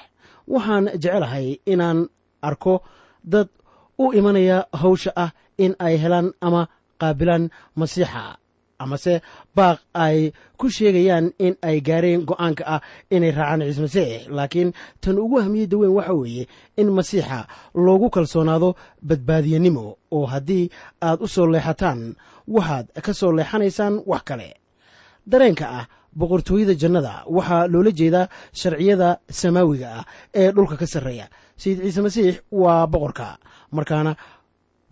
Waxaan 0.48 0.84
jecelahay 1.02 1.58
inaan 1.66 2.08
arko 2.42 2.82
dad 3.24 3.48
u 3.98 4.12
imanaya 4.12 4.66
hawsha 4.72 5.12
ah 5.16 5.30
in 5.58 5.74
ay 5.78 5.96
helaan 6.02 6.32
ama 6.40 6.68
qaabilaan 7.00 7.44
masiixa 7.80 8.22
amase 8.84 9.14
baaq 9.56 9.78
ay 10.04 10.32
ku 10.58 10.66
sheegayaan 10.76 11.26
in 11.46 11.54
ay 11.68 11.80
gaareen 11.88 12.24
go'aanka 12.28 12.64
ah 12.74 12.80
inay 13.10 13.30
raacaan 13.30 13.62
ciise 13.66 13.80
masiix. 13.86 14.28
Laakiin 14.36 14.70
tan 15.00 15.18
ugu 15.18 15.38
ahmiyadda 15.40 15.76
weyn 15.80 15.94
waxa 15.98 16.14
weeye 16.20 16.44
in 16.76 16.88
masiixa 16.98 17.38
loogu 17.74 18.10
kalsoonaado 18.10 18.74
badbaadiyanimo 19.08 19.84
oo 20.16 20.26
haddii 20.32 20.64
aad 21.06 21.18
u 21.24 21.28
soo 21.28 21.46
leexataan 21.46 22.00
waxaad 22.48 22.86
ka 23.04 23.12
soo 23.14 23.32
leexanaysaan 23.32 23.94
wax 24.10 24.22
kale. 24.28 24.48
Dareenka 25.30 25.66
ah 25.78 25.86
boqortooyada 26.18 26.74
jannada 26.82 27.12
waxaa 27.36 27.66
loola 27.72 27.90
jeedaa 27.98 28.28
sharciyada 28.60 29.08
samaawiga 29.40 29.88
ah 29.98 30.04
ee 30.34 30.52
dhulka 30.52 30.76
ka 30.76 30.86
sarreeya. 30.86 31.26
Sayid 31.56 31.78
ciise 31.82 32.00
masiix 32.06 32.34
waa 32.52 32.86
boqorka 32.92 33.38
markaana 33.76 34.12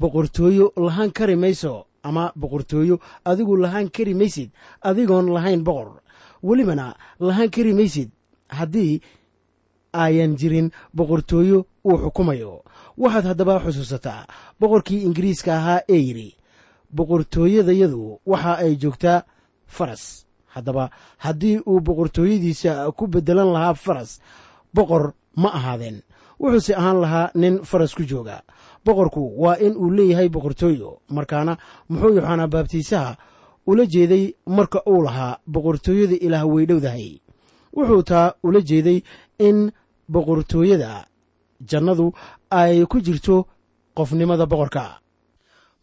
boqortooyo 0.01 0.73
lahaan 0.77 1.11
kari 1.13 1.37
mayso 1.37 1.87
ama 2.03 2.33
boqortooyo 2.37 2.99
adigu 3.25 3.57
lahaan 3.57 3.89
kari 3.91 4.15
maysid 4.15 4.51
adigoon 4.83 5.27
lahayn 5.35 5.63
boqor. 5.65 6.01
Welibana 6.43 6.95
lahaan 7.21 7.51
kari 7.51 7.73
maysid 7.75 8.11
haddii 8.49 9.01
ayan 9.93 10.37
jirin 10.37 10.71
boqortooyo 10.95 11.67
uu 11.85 11.97
xukumayo. 12.03 12.63
Waxaad 12.99 13.25
haddaba 13.31 13.61
xusuusataa 13.65 14.27
boqorkii 14.61 15.05
ingiriiska 15.07 15.51
ahaa 15.57 15.81
ee 15.89 16.01
yidhi 16.09 16.37
boqortooyadayadu 16.97 18.21
waxa 18.27 18.53
ay 18.65 18.77
joogtaa 18.77 19.25
faras. 19.67 20.27
Haddaba 20.55 20.91
haddii 21.19 21.59
uu 21.67 21.81
boqortooyadiisa 21.81 22.93
ku 22.97 23.07
beddelan 23.07 23.53
lahaa 23.53 23.75
faras 23.75 24.21
boqor 24.75 25.13
ma 25.37 25.49
ahaadeen. 25.59 26.03
Wuxuuse 26.41 26.75
ahaan 26.75 27.01
lahaa 27.01 27.31
nin 27.35 27.63
faras 27.65 27.95
ku 27.95 28.03
jooga 28.03 28.43
boqorku 28.85 29.23
waa 29.43 29.57
in 29.67 29.75
uu 29.77 29.91
leeyahay 29.91 30.29
boqortooyo 30.29 30.91
markaana 31.17 31.57
muxuu 31.91 32.15
yoxanaa 32.17 32.47
baabtiisaha 32.55 33.17
ula 33.67 33.87
jeeday 33.87 34.25
marka 34.47 34.79
uu 34.93 35.03
lahaa 35.07 35.39
boqortooyada 35.55 36.17
ilaah 36.27 36.45
weydhowdahay 36.55 37.09
wuxuu 37.77 38.03
taa 38.03 38.35
ula 38.43 38.61
jeeday 38.61 38.99
in 39.39 39.71
boqortooyada 40.09 41.07
jannadu 41.71 42.13
ay 42.51 42.85
ku 42.87 43.01
jirto 43.01 43.47
qofnimada 43.95 44.47
boqorka 44.47 45.02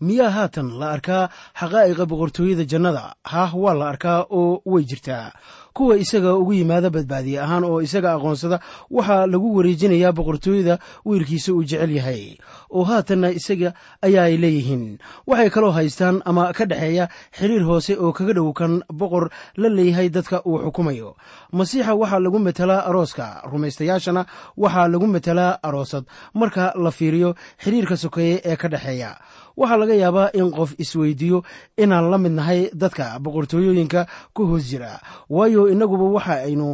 miyaa 0.02 0.30
haatan 0.36 0.68
la 0.80 0.88
arkaa 0.96 1.30
xaqaa'iqa 1.60 2.06
boqortooyada 2.12 2.66
jannada. 2.72 3.16
Haah 3.24 3.52
waa 3.56 3.74
la 3.74 3.90
arkaa 3.90 4.26
oo 4.30 4.62
way 4.66 4.84
jirtaa 4.84 5.32
kuwa 5.74 5.98
isaga 5.98 6.36
ugu 6.36 6.54
yimaada 6.54 6.90
badbaadiye 6.90 7.40
ahaan 7.42 7.64
oo 7.64 7.80
isaga 7.82 8.14
aqoonsada 8.18 8.60
waxaa 8.92 9.26
lagu 9.32 9.56
wareejinayaa 9.58 10.12
boqortooyada 10.18 10.80
wiilkiisa 11.06 11.54
uu 11.54 11.64
jecel 11.64 11.92
yahay. 11.96 12.38
Oo 12.72 12.84
haatanna 12.84 13.30
isaga 13.32 13.74
ayaa 14.02 14.24
ay 14.30 14.38
leeyihiin. 14.38 14.98
Waxay 15.28 15.50
kaloo 15.50 15.72
haystaan 15.72 16.22
ama 16.26 16.52
ka 16.54 16.66
dhexeeya 16.66 17.08
xiriir 17.38 17.64
hoose 17.64 17.96
oo 17.96 18.12
kaga 18.12 18.34
dhow 18.34 18.52
kan 18.54 18.82
boqor 18.92 19.30
la 19.62 19.70
leeyahay 19.70 20.10
dadka 20.10 20.42
uu 20.46 20.60
xukumayo. 20.66 21.16
Masiixa 21.54 21.96
waxaa 21.96 22.20
lagu 22.20 22.40
metelaa 22.40 22.84
arooska 22.90 23.42
rumaystayaashana 23.52 24.26
waxaa 24.58 24.88
lagu 24.88 25.08
metelaa 25.08 25.60
aroosad. 25.64 26.04
Marka 26.34 26.74
la 26.76 26.92
fiiriyo 26.92 27.36
xiriirka 27.64 27.96
sokeeye 27.98 28.42
ee 28.46 28.56
ka 28.56 28.68
dhexeeya 28.68 29.16
waxaa 29.60 29.78
laga 29.82 29.96
yaabaa 30.04 30.30
in 30.40 30.48
qof 30.58 30.72
isweydiiyo 30.84 31.40
inaan 31.84 32.06
la 32.12 32.18
mid 32.24 32.32
nahay 32.40 32.62
dadka 32.82 33.06
boqortooyooyinka 33.24 34.02
ku 34.36 34.42
hoos 34.50 34.66
jira. 34.70 34.92
Waayo 35.36 35.62
innaguba 35.74 36.04
waxa 36.16 36.36
aynu 36.48 36.68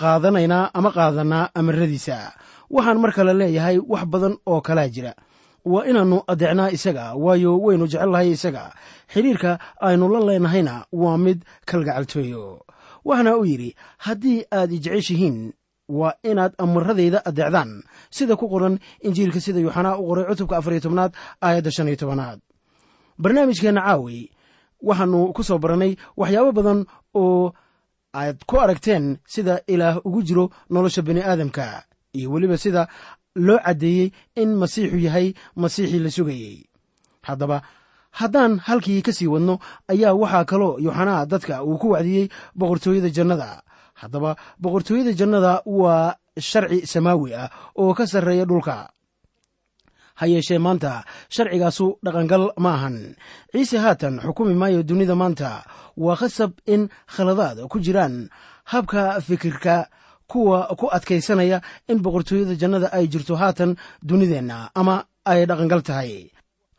qaadanaynaa 0.00 0.70
ama 0.74 0.90
qaadanaa 0.96 1.50
amaradiisa. 1.58 2.18
Waxaan 2.74 2.98
mar 3.02 3.12
kale 3.16 3.32
leeyahay 3.40 3.76
wax 3.92 4.04
badan 4.12 4.34
oo 4.46 4.60
kalaa 4.60 4.88
jira. 4.94 5.12
Waa 5.64 5.84
inaannu 5.90 6.18
adeecnaa 6.32 6.70
isaga 6.76 7.04
waayo 7.24 7.50
waynu 7.64 7.84
jecelnahay 7.90 8.30
isaga. 8.36 8.64
Xidhiirka 9.12 9.58
aynu 9.86 10.04
la 10.12 10.20
leenahayna 10.28 10.74
waa 10.92 11.18
mid 11.24 11.38
kalgacaltooyo. 11.68 12.44
Waxaana 13.04 13.36
uu 13.36 13.44
yidhi 13.44 13.70
haddii 14.04 14.38
aad 14.52 14.72
ijeceshihiin 14.72 15.52
waa 15.98 16.14
inaad 16.30 16.52
amaradayda 16.58 17.18
adeecdaan. 17.28 17.82
Sida 18.16 18.36
ku 18.36 18.46
qoran 18.52 18.78
injiilka 19.06 19.40
sida 19.44 19.60
yuuxanaa 19.64 19.98
u 20.00 20.06
qoray 20.08 20.24
cutubka 20.30 20.54
afariyo 20.58 20.80
tobnaad 20.86 21.12
aayadda 21.44 21.70
shan 21.74 21.88
iyo 21.90 21.96
tobanaad. 22.02 22.38
Barnaamijkeenna 23.18 23.82
caawi. 23.86 24.30
Waxaannu 24.82 25.32
ku 25.36 25.42
soo 25.44 25.58
barannay 25.58 25.92
waxyaabo 26.16 26.52
badan 26.52 26.80
oo 27.14 27.52
aad 28.14 28.38
ku 28.48 28.56
aragteen 28.60 29.18
sida 29.26 29.60
ilaah 29.66 30.00
ugu 30.06 30.22
jiro 30.22 30.44
nolosha 30.70 31.02
bini 31.02 31.20
aadamka 31.22 31.84
iyo 32.16 32.30
weliba 32.32 32.56
sida 32.56 32.88
loo 33.36 33.58
caddeeyey 33.58 34.10
in 34.36 34.56
masiixu 34.56 34.96
yahay 34.98 35.34
masiixii 35.56 35.98
la 36.00 36.10
sugayey. 36.10 36.64
Haddaba 37.22 37.62
haddaan 38.18 38.58
halkii 38.58 39.02
ka 39.02 39.12
sii 39.12 39.26
wadno 39.28 39.58
ayaa 39.92 40.14
waxaa 40.16 40.44
kaloo 40.44 40.78
yuuxanaa 40.80 41.26
dadka 41.26 41.62
uu 41.64 41.78
ku 41.78 41.90
wacdiyey 41.94 42.28
boqortooyada 42.56 43.10
jannada 43.16 43.62
haddaba 44.02 44.36
boqortooyada 44.62 45.12
jannada 45.20 45.62
waa 45.66 46.14
sharci 46.38 46.86
samaawi 46.92 47.30
ah 47.34 47.48
oo 47.76 47.92
ka 47.94 48.06
sarreeya 48.06 48.44
dhulka. 48.44 48.76
Ha 50.20 50.26
yeeshee 50.26 50.58
maanta 50.58 51.04
sharcigaasu 51.34 51.86
dhaqangal 52.04 52.44
ma 52.62 52.70
ahan. 52.76 52.96
Ciise 53.52 53.78
haatan 53.84 54.20
xukumi 54.20 54.54
maayo 54.54 54.82
dunida 54.82 55.14
maanta. 55.16 55.64
Waa 55.96 56.16
khasab 56.20 56.52
in 56.66 56.88
khaladaad 57.14 57.64
ku 57.72 57.80
jiraan. 57.80 58.28
Habka 58.72 59.20
fikirka 59.20 59.88
kuwa 60.30 60.68
ku 60.78 60.86
adkaysanaya 60.92 61.60
in 61.88 61.98
boqortooyada 62.04 62.54
jannada 62.60 62.92
ay 62.92 63.08
jirto 63.08 63.34
haatan 63.36 63.76
dunideenna 64.04 64.70
ama 64.74 65.04
ay 65.24 65.46
dhaqangal 65.48 65.82
tahay. 65.82 66.30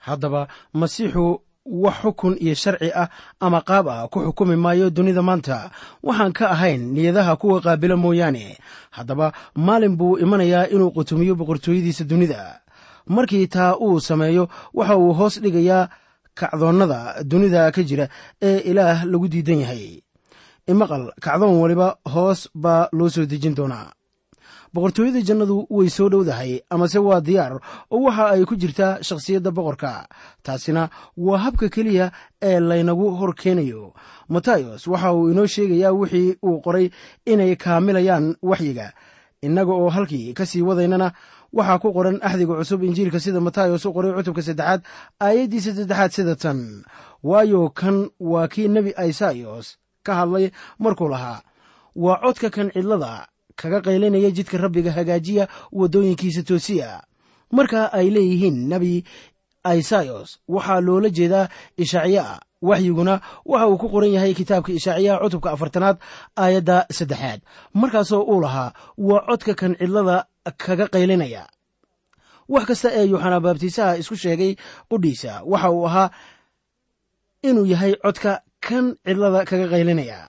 Haddaba 0.06 0.48
masiixu 0.74 1.42
wax 1.66 1.96
xukun 2.02 2.36
iyo 2.40 2.56
sharci 2.56 2.92
ah 2.96 3.10
ama 3.40 3.62
qaab 3.62 3.88
ah 3.90 4.08
ku 4.08 4.20
xukumi 4.26 4.56
maayo 4.56 4.90
dunida 4.90 5.22
maanta. 5.22 5.72
Waxaan 6.04 6.34
ka 6.34 6.50
ahayn 6.52 6.94
niyadaha 6.94 7.36
kuwa 7.36 7.62
qaabila 7.62 7.96
mooyaane. 7.98 8.58
Haddaba 8.92 9.34
maalin 9.56 9.96
buu 9.98 10.18
imanayaa 10.18 10.68
inuu 10.74 10.92
qutumiyo 10.92 11.36
boqortooyadiisa 11.36 12.04
dunida. 12.04 12.62
Markii 13.08 13.48
taa 13.48 13.76
uu 13.78 14.00
sameeyo 14.00 14.50
waxa 14.74 14.98
uu 14.98 15.14
hoos 15.14 15.40
dhigayaa 15.42 15.90
kacdoonnada 16.34 17.24
dunida 17.24 17.72
ka 17.72 17.84
jira 17.84 18.08
ee 18.42 18.58
ilaah 18.72 19.06
lagu 19.06 19.28
diidan 19.28 19.60
yahay. 19.62 20.02
Imaqal 20.68 21.12
kacdoon 21.22 21.60
waliba 21.62 21.98
hoos 22.14 22.50
baa 22.56 22.88
loo 22.92 23.10
soo 23.10 23.26
dejin 23.26 23.56
doonaa 23.56 23.92
boqortooyada 24.74 25.22
jannadu 25.28 25.68
way 25.70 25.90
soo 25.90 26.10
dhowdahay 26.10 26.60
amase 26.70 27.00
waa 27.00 27.20
diyaar. 27.22 27.60
Oo 27.92 28.04
waxa 28.08 28.26
ay 28.32 28.46
ku 28.46 28.56
jirtaa 28.56 29.04
shakhsiyadda 29.04 29.52
boqorka. 29.52 30.08
Taasina 30.44 30.90
waa 31.18 31.38
habka 31.38 31.70
keliya 31.70 32.12
ee 32.42 32.60
laynagu 32.60 33.10
hor 33.20 33.36
keenayo 33.36 33.94
matayos 34.30 34.88
waxa 34.88 35.14
uu 35.14 35.30
inoo 35.32 35.48
sheegayaa 35.48 35.92
wixii 35.92 36.36
uu 36.44 36.62
qoray 36.62 36.90
inay 37.26 37.56
kaamilayaan 37.56 38.36
waxyiga. 38.42 38.94
Innaga 39.42 39.74
oo 39.74 39.90
halkii 39.90 40.34
ka 40.34 40.46
sii 40.46 40.62
wadaynana 40.62 41.12
waxaa 41.54 41.80
ku 41.84 41.92
qoran 41.94 42.20
axdiga 42.22 42.56
cusub 42.56 42.84
injiilka 42.84 43.20
sida 43.20 43.42
matayos 43.42 43.86
u 43.86 43.92
qoray 43.94 44.14
cutubka 44.16 44.42
saddexaad 44.42 44.82
aayaddiisa 45.20 45.76
saddexaad 45.76 46.12
sida 46.16 46.36
tan. 46.36 46.60
Waayo 47.24 47.70
kan 47.70 48.08
waa 48.20 48.48
kii 48.48 48.68
nebi 48.68 48.94
isayos 49.10 49.78
ka 50.06 50.14
hadlay 50.16 50.52
markuu 50.80 51.10
lahaa 51.12 51.42
waa 51.96 52.22
codka 52.24 52.50
kan 52.50 52.72
cidlada 52.72 53.28
kaga 53.62 53.80
qaylinaya 53.86 54.30
jidka 54.38 54.56
rabbiga 54.64 54.92
hagaajiya 54.98 55.44
waddooyinkiisa 55.80 56.42
toosiya. 56.50 56.90
Marka 57.58 57.80
ay 57.98 58.08
leeyihiin 58.16 58.58
nebi 58.72 58.94
isayos 59.78 60.30
waxaa 60.54 60.80
loola 60.88 61.10
jeedaa 61.18 61.48
ishaaciyaa 61.84 62.40
waxyiguna 62.70 63.14
waxa 63.52 63.68
uu 63.72 63.78
ku 63.82 63.88
qoran 63.94 64.14
yahay 64.16 64.34
kitaabka 64.40 64.72
ishaaciyaha 64.80 65.20
cutubka 65.24 65.50
afartanaad 65.56 65.98
aayadda 66.44 66.78
saddexaad. 66.98 67.40
Markaasoo 67.80 68.24
uu 68.32 68.42
lahaa 68.46 68.74
waa 68.98 69.26
codka 69.30 69.54
kan 69.60 69.74
cidlada 69.80 70.18
kaga 70.64 70.86
qaylinaya. 70.94 71.44
Wax 72.54 72.66
kasta 72.70 72.88
ee 72.98 73.06
yuuxanaa 73.12 73.40
baabtiisaha 73.46 73.98
isku 74.02 74.16
sheegay 74.24 74.52
qudhiisa 74.90 75.32
waxa 75.52 75.70
uu 75.76 75.86
ahaa 75.90 76.08
inuu 77.48 77.66
yahay 77.74 77.94
codka 78.04 78.32
kan 78.66 78.86
cidlada 79.06 79.40
kaga 79.50 79.68
qaylinaya 79.74 80.20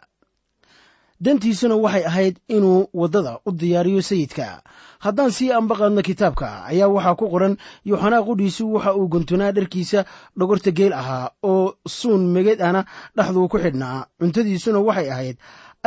dantiisuna 1.25 1.77
waxay 1.85 2.05
ahayd 2.11 2.37
inuu 2.49 2.89
waddada 3.01 3.39
u 3.47 3.51
diyaariyo 3.53 4.03
sayidka. 4.03 4.63
Haddaan 5.05 5.31
sii 5.37 5.53
ambaqaadno 5.53 6.03
kitaabka 6.03 6.49
ayaa 6.71 6.89
waxaa 6.97 7.15
ku 7.21 7.27
qoran 7.33 7.55
yuuxanaa 7.89 8.23
qudhiisu 8.27 8.65
waxa 8.75 8.95
uu 8.99 9.09
guntunaa 9.13 9.53
dharkiisa 9.57 10.01
dhogorta 10.39 10.71
geel 10.79 10.93
ahaa 10.93 11.31
oo 11.43 11.75
suun 11.87 12.23
meged 12.35 12.61
ana 12.63 12.85
dhexduu 13.17 13.49
ku 13.49 13.59
xidhnaa 13.65 14.07
cuntadiisuna 14.19 14.79
waxay 14.89 15.09
ahayd 15.15 15.37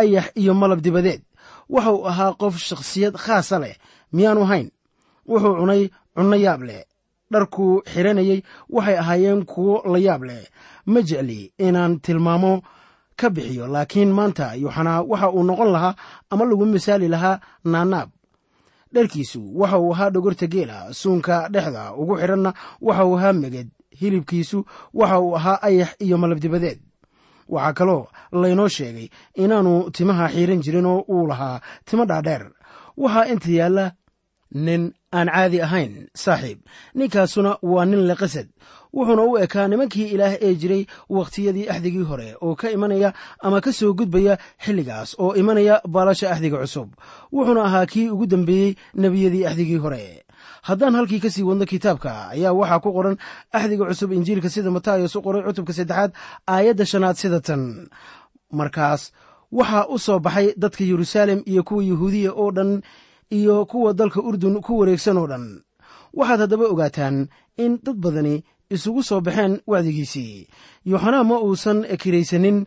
ayax 0.01 0.25
iyo 0.41 0.53
malab 0.53 0.81
dibadeed. 0.81 1.21
Waxa 1.69 1.91
uu 1.93 2.07
ahaa 2.07 2.33
qof 2.41 2.55
shakhsiyad 2.67 3.15
khaasa 3.23 3.59
leh 3.63 3.75
miyaanu 4.15 4.43
hayn 4.51 4.67
wuxuu 5.29 5.55
cunay 5.59 5.83
cunno 6.15 6.35
yaab 6.45 6.61
leh. 6.69 6.83
Dharkuu 7.31 7.81
xiranayey 7.91 8.39
waxay 8.69 8.97
ahaayeen 9.01 9.41
kuwo 9.51 9.83
la 9.91 9.99
yaab 10.07 10.23
leh. 10.29 10.43
Ma 10.91 10.99
jecli 11.01 11.51
inaan 11.59 11.99
tilmaamo 11.99 12.53
ka 13.19 13.27
bixiyo 13.35 13.67
laakiin 13.73 14.11
maanta 14.17 14.45
yuuxanaa 14.61 15.01
waxa 15.11 15.27
uu 15.37 15.43
noqon 15.49 15.69
lahaa 15.75 15.95
ama 16.31 16.43
lagu 16.49 16.65
misaali 16.65 17.07
lahaa 17.07 17.39
naanaab 17.71 18.09
dharkiisu 18.93 19.39
waxa 19.59 19.77
uu 19.79 19.93
ahaa 19.93 20.09
dhogorta 20.13 20.47
geela 20.53 20.77
suunka 20.93 21.49
dhexda 21.53 21.93
ugu 21.93 22.13
xidhanna 22.19 22.51
waxa 22.81 23.03
uu 23.05 23.17
ahaa 23.17 23.33
meged 23.33 23.67
hilibkiisu 23.99 24.57
waxa 24.93 25.19
uu 25.19 25.35
ahaa 25.37 25.57
ayax 25.67 25.89
iyo 25.99 26.17
malabdibadeed. 26.17 26.79
Waxaa 27.49 27.73
kaloo 27.73 28.07
laynoo 28.31 28.67
sheegay 28.75 29.07
inaanu 29.43 29.73
timaha 29.95 30.25
xiiran 30.33 30.61
jirin 30.63 30.85
oo 30.85 30.99
uu 31.13 31.27
lahaa 31.27 31.61
timo 31.85 32.05
dhaadheer. 32.09 32.43
Waxaa 32.97 33.25
inta 33.31 33.49
yaalla 33.59 33.85
nin 34.65 34.93
aan 35.17 35.27
caadi 35.35 35.59
ahayn 35.65 35.93
saaxiib. 36.23 36.59
Ninkaasuna 36.97 37.51
waa 37.71 37.85
nin 37.89 38.01
leqasad 38.09 38.47
wuxuuna 38.95 39.23
u 39.29 39.37
ekaa 39.43 39.67
nimankii 39.71 40.07
ilaah 40.15 40.33
ee 40.47 40.53
jiray 40.61 40.83
wakhtiyadii 41.17 41.67
axdigii 41.73 42.05
hore 42.09 42.29
oo 42.45 42.55
ka 42.59 42.67
imanaya 42.75 43.09
ama 43.45 43.59
ka 43.65 43.71
soo 43.79 43.91
gudbaya 43.99 44.33
xilligaas 44.63 45.09
oo 45.23 45.31
imanaya 45.41 45.75
baalasha 45.93 46.27
axdiga 46.33 46.57
cusub. 46.63 46.89
Wuxuuna 47.35 47.61
ahaa 47.67 47.85
kii 47.91 48.07
ugu 48.13 48.25
dambeeyey 48.33 48.71
nebiyadii 49.01 49.43
axdigii 49.49 49.77
hore. 49.83 50.03
Haddaan 50.67 50.95
halkii 50.97 51.19
ka 51.23 51.29
sii 51.29 51.43
wadno 51.49 51.65
kitaabka 51.65 52.11
ayaa 52.35 52.53
waxaa 52.59 52.79
ku 52.83 52.89
qoran 52.95 53.17
axdiga 53.57 53.85
cusub 53.89 54.11
injiilka 54.17 54.49
sida 54.49 54.71
matayos 54.71 55.15
u 55.15 55.21
qoray 55.25 55.43
cutubka 55.47 55.73
saddexaad 55.77 56.11
aayadda 56.47 56.85
shanaad 56.91 57.15
sida 57.21 57.39
tan. 57.47 57.63
Markaas 58.51 59.11
waxaa 59.51 59.85
u 59.93 59.99
soo 60.05 60.19
baxay 60.19 60.47
dadka 60.57 60.83
yeruusaalem 60.83 61.43
iyo 61.51 61.63
kuwa 61.67 61.83
yuhuudiya 61.83 62.31
oo 62.33 62.51
dhan 62.51 62.71
iyo 63.29 63.65
kuwa 63.65 63.93
dalka 63.93 64.21
urdun 64.21 64.61
ku 64.61 64.79
wareegsan 64.79 65.17
oo 65.17 65.27
dhan. 65.27 65.61
Waxaad 66.13 66.39
haddaba 66.39 66.65
ogaataan 66.73 67.27
in 67.57 67.79
dad 67.83 67.97
badani 68.03 68.43
isugu 68.69 69.03
soo 69.03 69.21
baxeen 69.21 69.61
wacdigiisii 69.67 70.47
yuuxanaa 70.85 71.23
ma 71.23 71.39
uusan 71.43 71.83
kiraysanin 72.01 72.65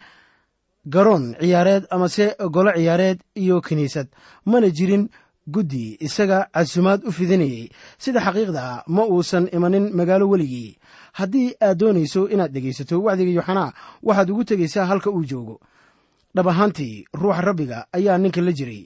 garoon 0.87 1.35
ciyaareed 1.41 1.85
amase 1.91 2.37
golo 2.51 2.73
ciyaareed 2.77 3.19
iyo 3.35 3.61
kiniisad 3.61 4.09
mana 4.45 4.71
jirin 4.71 5.09
guddi 5.49 5.97
isaga 6.01 6.49
casumaad 6.53 7.01
u 7.09 7.13
fidinayey 7.13 7.69
sida 7.99 8.21
xaqiiqda 8.21 8.85
ma 8.87 9.03
uusan 9.07 9.49
imanin 9.53 9.93
magaalo 9.97 10.29
weligii. 10.29 10.77
Haddii 11.19 11.55
aad 11.61 11.79
doonayso 11.79 12.29
inaad 12.29 12.53
dhegaysato 12.53 13.03
wacdiga 13.03 13.31
yuuxanaa 13.37 13.73
waxaad 14.03 14.31
ugu 14.31 14.45
tegaysaa 14.45 14.85
halka 14.91 15.11
uu 15.11 15.25
joogo. 15.25 15.61
Dhab 16.35 16.49
ahaantii 16.49 17.05
ruuxa 17.21 17.41
rabbiga 17.41 17.87
ayaa 17.93 18.19
ninka 18.19 18.41
la 18.41 18.53
jiray 18.53 18.83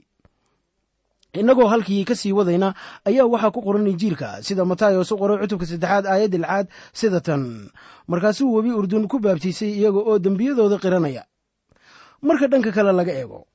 innagoo 1.33 1.67
halkii 1.67 2.05
ka 2.05 2.15
sii 2.15 2.31
wadayna 2.31 2.73
ayaa 3.05 3.25
waxaa 3.25 3.51
ku 3.51 3.61
qoran 3.61 3.87
injiilka 3.87 4.43
sida 4.43 4.65
matayos 4.65 5.11
u 5.11 5.17
qoray 5.17 5.37
cutubka 5.41 5.65
saddexaad 5.65 6.05
aayadda 6.05 6.37
lixaad 6.37 6.67
sida 6.93 7.19
tan. 7.21 7.69
Markaasuu 8.07 8.53
webi 8.55 8.71
urdun 8.71 9.07
ku 9.07 9.19
baabtiisay 9.19 9.71
iyaga 9.79 9.97
oo 9.99 10.19
dembiyadooda 10.19 10.77
qiranaya. 10.77 11.23
Marka 12.21 12.47
dhanka 12.47 12.71
kale 12.71 12.91
laga 12.93 13.11
eego 13.13 13.47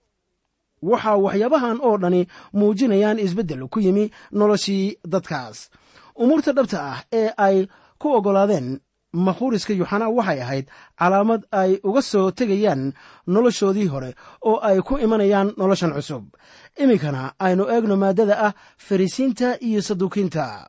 waxaa 0.83 1.17
waxyaabahan 1.25 1.79
oo 1.83 1.97
dhani 2.03 2.27
muujinayaan 2.53 3.19
isbeddel 3.19 3.69
ku 3.69 3.81
yimi 3.81 4.11
noloshii 4.33 4.99
dadkaas. 5.07 5.71
Umuurta 6.19 6.53
dhabta 6.53 6.79
ah 6.83 6.99
ee 7.12 7.31
ay 7.37 7.67
ku 7.99 8.09
oggolaadeen 8.19 8.81
makhuriska 9.12 9.73
yuuxanaa 9.73 10.09
waxay 10.12 10.40
ahayd 10.42 10.66
calaamad 10.99 11.42
ay 11.53 11.81
uga 11.85 12.03
soo 12.03 12.31
tegayaan 12.31 12.92
noloshoodii 13.27 13.87
hore 13.88 14.14
oo 14.44 14.61
ay 14.61 14.81
ku 14.85 14.99
imanayaan 14.99 15.53
noloshan 15.57 15.92
cusub. 15.97 16.25
Iminkana 16.77 17.33
aynu 17.38 17.64
eegno 17.73 17.97
maaddada 17.97 18.35
ah 18.47 18.53
farisiinta 18.77 19.57
iyo 19.61 19.81
saduukiinta. 19.83 20.68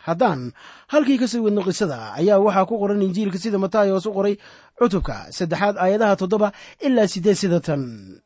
Haddaan 0.00 0.52
halkii 0.88 1.18
ka 1.18 1.28
sii 1.28 1.40
wadno 1.40 1.62
qisada 1.64 2.12
ayaa 2.20 2.38
waxaa 2.38 2.64
ku 2.68 2.78
qoran 2.78 3.02
injiilka 3.02 3.38
sida 3.38 3.58
matayos 3.58 4.06
u 4.06 4.12
qoray 4.12 4.36
cutubka 4.78 5.32
saddexaad 5.32 5.76
aayadaha 5.76 6.16
toddoba 6.16 6.52
ilaa 6.80 7.06
siddeed 7.08 7.36
sida 7.36 7.60
tan 7.60 8.20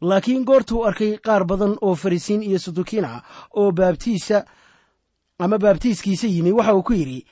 laakiin 0.00 0.44
goortuu 0.44 0.84
arkay 0.84 1.16
qaar 1.16 1.44
badan 1.44 1.76
oo 1.80 1.94
farisiin 1.94 2.42
iyo 2.42 2.58
saduukiin 2.58 3.04
ah 3.04 3.22
oo 3.56 3.72
baabtiisa 3.72 4.44
ama 5.38 5.58
baabtiiskiisa 5.58 6.26
yimi 6.26 6.52
waxa 6.52 6.74
uu 6.74 6.82
ku 6.82 6.92
yidhi 6.92 7.26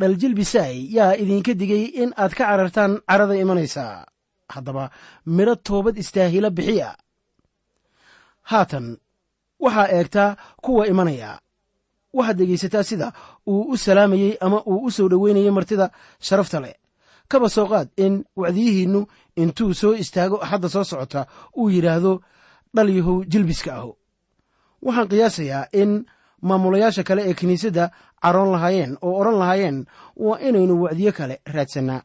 dhaljilbisaay 0.00 0.76
yaa 0.96 1.12
idinka 1.22 1.52
digay 1.60 1.84
in 2.02 2.10
aad 2.16 2.32
ka 2.38 2.44
carartaan 2.50 2.92
carada 3.08 3.34
imanaysaa 3.44 4.06
haddaba 4.54 4.84
midho 5.26 5.54
toobad 5.66 5.96
istaahila 6.02 6.50
bixiya. 6.56 6.90
Haatan 8.50 8.86
waxaa 9.64 9.88
eegtaa 9.96 10.36
kuwa 10.64 10.86
imanaya. 10.86 11.30
Waxaad 12.16 12.36
dhegaysataa 12.38 12.82
sida 12.82 13.12
uu 13.46 13.62
u 13.72 13.76
salaamayey 13.76 14.36
ama 14.40 14.62
uu 14.66 14.84
u 14.86 14.90
soo 14.90 15.08
dhoweynayay 15.08 15.50
martida 15.50 15.90
sharafta 16.26 16.60
leh. 16.60 16.74
Kaba 17.28 17.48
soo 17.48 17.66
qaad 17.72 17.88
in 17.96 18.24
wacdiyihiinnu 18.36 19.00
intuu 19.36 19.74
soo 19.80 19.94
istaago 20.02 20.36
axadda 20.44 20.68
soo 20.74 20.84
socota 20.84 21.26
uu 21.58 21.68
yidhaahdo 21.74 22.12
dhalyahow 22.74 23.18
jilbiska 23.32 23.70
aho. 23.78 23.92
Waxaan 24.82 25.08
qiyaasayaa 25.10 25.68
in 25.72 25.90
maamulayaasha 26.48 27.02
kale 27.08 27.22
ee 27.30 27.34
kiniisadda 27.34 27.84
caroon 28.26 28.50
lahaayeen 28.54 28.92
oo 29.06 29.14
odhan 29.20 29.38
lahaayeen 29.42 29.78
waa 30.26 30.38
inaynu 30.48 30.74
wacdiyo 30.84 31.12
kale 31.18 31.34
raadsannaa 31.54 32.00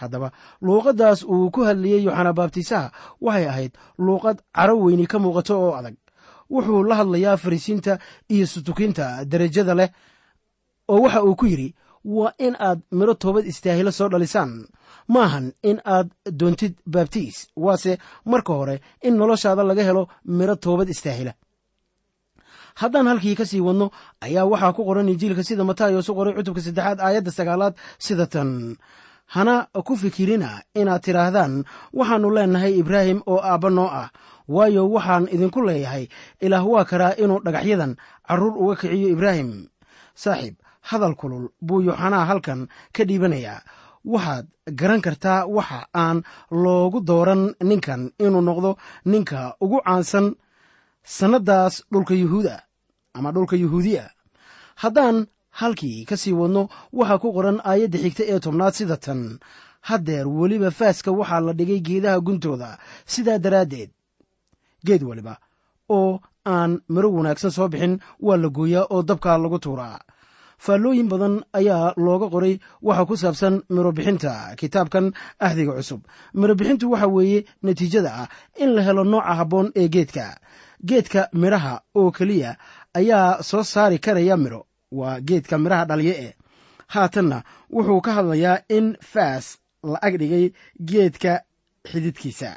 haddaba 0.00 0.28
luuqaddaas 0.66 1.20
uu 1.34 1.50
ku 1.54 1.60
hadlayey 1.68 2.00
yoxanaa 2.06 2.32
baabtiisaha 2.38 2.86
waxay 3.26 3.46
ahayd 3.52 3.72
luuqad 4.06 4.38
caro 4.56 4.74
weyni 4.84 5.06
ka 5.12 5.18
muuqato 5.24 5.54
oo 5.64 5.72
adag. 5.78 5.94
Wuxuu 6.50 6.82
la 6.88 6.94
hadlayaa 7.00 7.36
farisiinta 7.42 7.92
iyo 8.34 8.46
sutukiinta 8.52 9.04
derajada 9.30 9.74
leh 9.80 9.88
oo 10.92 11.00
waxa 11.04 11.20
uu 11.24 11.34
ku 11.40 11.46
yidhi 11.46 11.68
waa 12.16 12.32
in 12.46 12.54
aad 12.66 12.80
midho 12.98 13.14
toobad 13.22 13.46
istaahilo 13.52 13.90
soo 13.98 14.08
dhalisaan. 14.12 14.52
Maahan 15.14 15.46
in 15.70 15.78
aad 15.94 16.08
doontid 16.40 16.74
baabtiis 16.94 17.36
waase 17.64 17.92
marka 18.30 18.52
hore 18.58 18.76
in 19.06 19.14
noloshaada 19.20 19.62
laga 19.70 19.82
helo 19.88 20.02
midho 20.38 20.56
toobad 20.64 20.88
istaahila 20.94 21.32
haddaan 22.80 23.06
halkii 23.10 23.34
ka 23.38 23.44
sii 23.46 23.60
wadno 23.60 23.90
ayaa 24.20 24.44
waxaa 24.52 24.72
ku 24.76 24.82
qoran 24.88 25.08
injiilka 25.12 25.42
sida 25.48 25.64
matayos 25.64 26.08
u 26.08 26.14
qoray 26.18 26.34
cutubka 26.36 26.60
saddexaad 26.66 26.98
aayadda 27.00 27.30
sagaalaad 27.38 27.74
sida 27.98 28.26
tan. 28.26 28.76
Hana 29.34 29.66
ku 29.86 29.96
fikirina 29.96 30.50
inaad 30.80 31.02
tidhaahdaan 31.04 31.64
waxaannu 31.98 32.28
leennahay 32.36 32.72
ibraahim 32.82 33.18
oo 33.26 33.40
aabba 33.40 33.70
noo 33.70 33.88
ah 34.02 34.08
waayo 34.54 34.82
waxaan 34.94 35.24
idinku 35.34 35.60
leeyahay 35.68 36.04
ilaah 36.44 36.64
waa 36.72 36.84
karaa 36.90 37.16
inuu 37.22 37.40
dhagaxyadan 37.46 37.92
carruur 38.28 38.54
uga 38.62 38.74
kiciyo 38.80 39.08
ibraahim. 39.14 39.50
Saaxiib 40.22 40.54
hadal 40.88 41.14
kulul 41.20 41.46
buu 41.66 41.80
yooxanaa 41.88 42.24
halkan 42.30 42.60
ka 42.94 43.02
dhiibanayaa. 43.08 43.64
Waxaad 44.12 44.46
garan 44.78 45.00
kartaa 45.06 45.46
waxa 45.56 45.78
aan 46.02 46.18
loogu 46.62 47.00
dooran 47.08 47.42
ninkan 47.68 48.02
inuu 48.24 48.44
noqdo 48.48 48.70
ninka 49.12 49.56
ugu 49.64 49.78
caansan 49.86 50.26
sannaddaas 51.16 51.74
dhulka 51.92 52.14
yuhuuda 52.14 52.56
ama 53.14 53.32
dhulka 53.32 53.56
yuhuudiya. 53.56 54.10
Haddaan 54.76 55.26
halkii 55.50 56.04
ka 56.04 56.16
sii 56.16 56.32
wadno 56.32 56.68
waxaa 56.92 57.18
ku 57.22 57.32
qoran 57.32 57.60
aayadda 57.64 57.98
xigta 57.98 58.24
ee 58.26 58.40
tobnaad 58.40 58.74
sida 58.74 58.96
tan. 58.96 59.38
Haddeer 59.88 60.26
weliba 60.28 60.70
faaska 60.70 61.12
waxaa 61.12 61.40
la 61.40 61.52
dhigay 61.52 61.80
geedaha 61.80 62.20
guntooda. 62.20 62.78
Sidaa 63.06 63.38
daraaddeed 63.38 63.90
geed 64.86 65.02
weliba 65.02 65.38
oo 65.88 66.20
aan 66.46 66.80
miro 66.88 67.08
wanaagsan 67.12 67.50
soo 67.50 67.68
bixin 67.68 67.98
waa 68.20 68.36
la 68.36 68.48
gooyaa 68.48 68.86
oo 68.90 69.02
dabkaa 69.02 69.38
lagu 69.38 69.58
tuuraa. 69.58 69.98
Faallooyin 70.58 71.08
badan 71.08 71.44
ayaa 71.52 71.92
looga 71.96 72.28
qoray 72.30 72.58
waxa 72.82 73.04
ku 73.06 73.16
saabsan 73.16 73.62
miro 73.70 73.92
bixinta 73.92 74.56
kitaabkan 74.56 75.12
ahdiga 75.38 75.72
cusub. 75.78 76.00
Miro 76.34 76.54
bixintu 76.54 76.90
waxa 76.90 77.06
weeye 77.06 77.44
natiijada 77.62 78.10
ah 78.22 78.28
in 78.62 78.74
la 78.74 78.82
helo 78.82 79.04
nooca 79.04 79.34
habboon 79.38 79.70
ee 79.76 79.88
geedka. 79.88 80.26
Geedka 80.84 81.28
midhaha 81.32 81.80
oo 81.94 82.10
keliya 82.10 82.56
ayaa 82.94 83.42
soo 83.42 83.62
saari 83.62 83.98
karaya 83.98 84.36
midho 84.36 84.66
waa 84.92 85.20
geedka 85.20 85.58
midhaha 85.58 85.84
dhalye 85.84 86.14
e 86.26 86.36
haatanna 86.94 87.38
wuxuu 87.74 88.00
ka 88.00 88.10
hadlayaa 88.16 88.56
in 88.76 88.96
faas 89.12 89.58
la 89.82 89.98
ag 90.06 90.14
dhigay 90.20 90.46
geedka 90.90 91.32
xididkiisa 91.90 92.50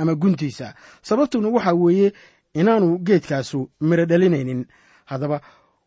ama 0.00 0.14
guntiisa. 0.14 0.74
Sababtuna 1.02 1.48
waxaa 1.48 1.72
weeye 1.74 2.12
inaanu 2.54 2.98
geedkaasu 2.98 3.70
midho 3.80 4.04
dhalinaynin. 4.10 4.66
Haddaba 5.10 5.40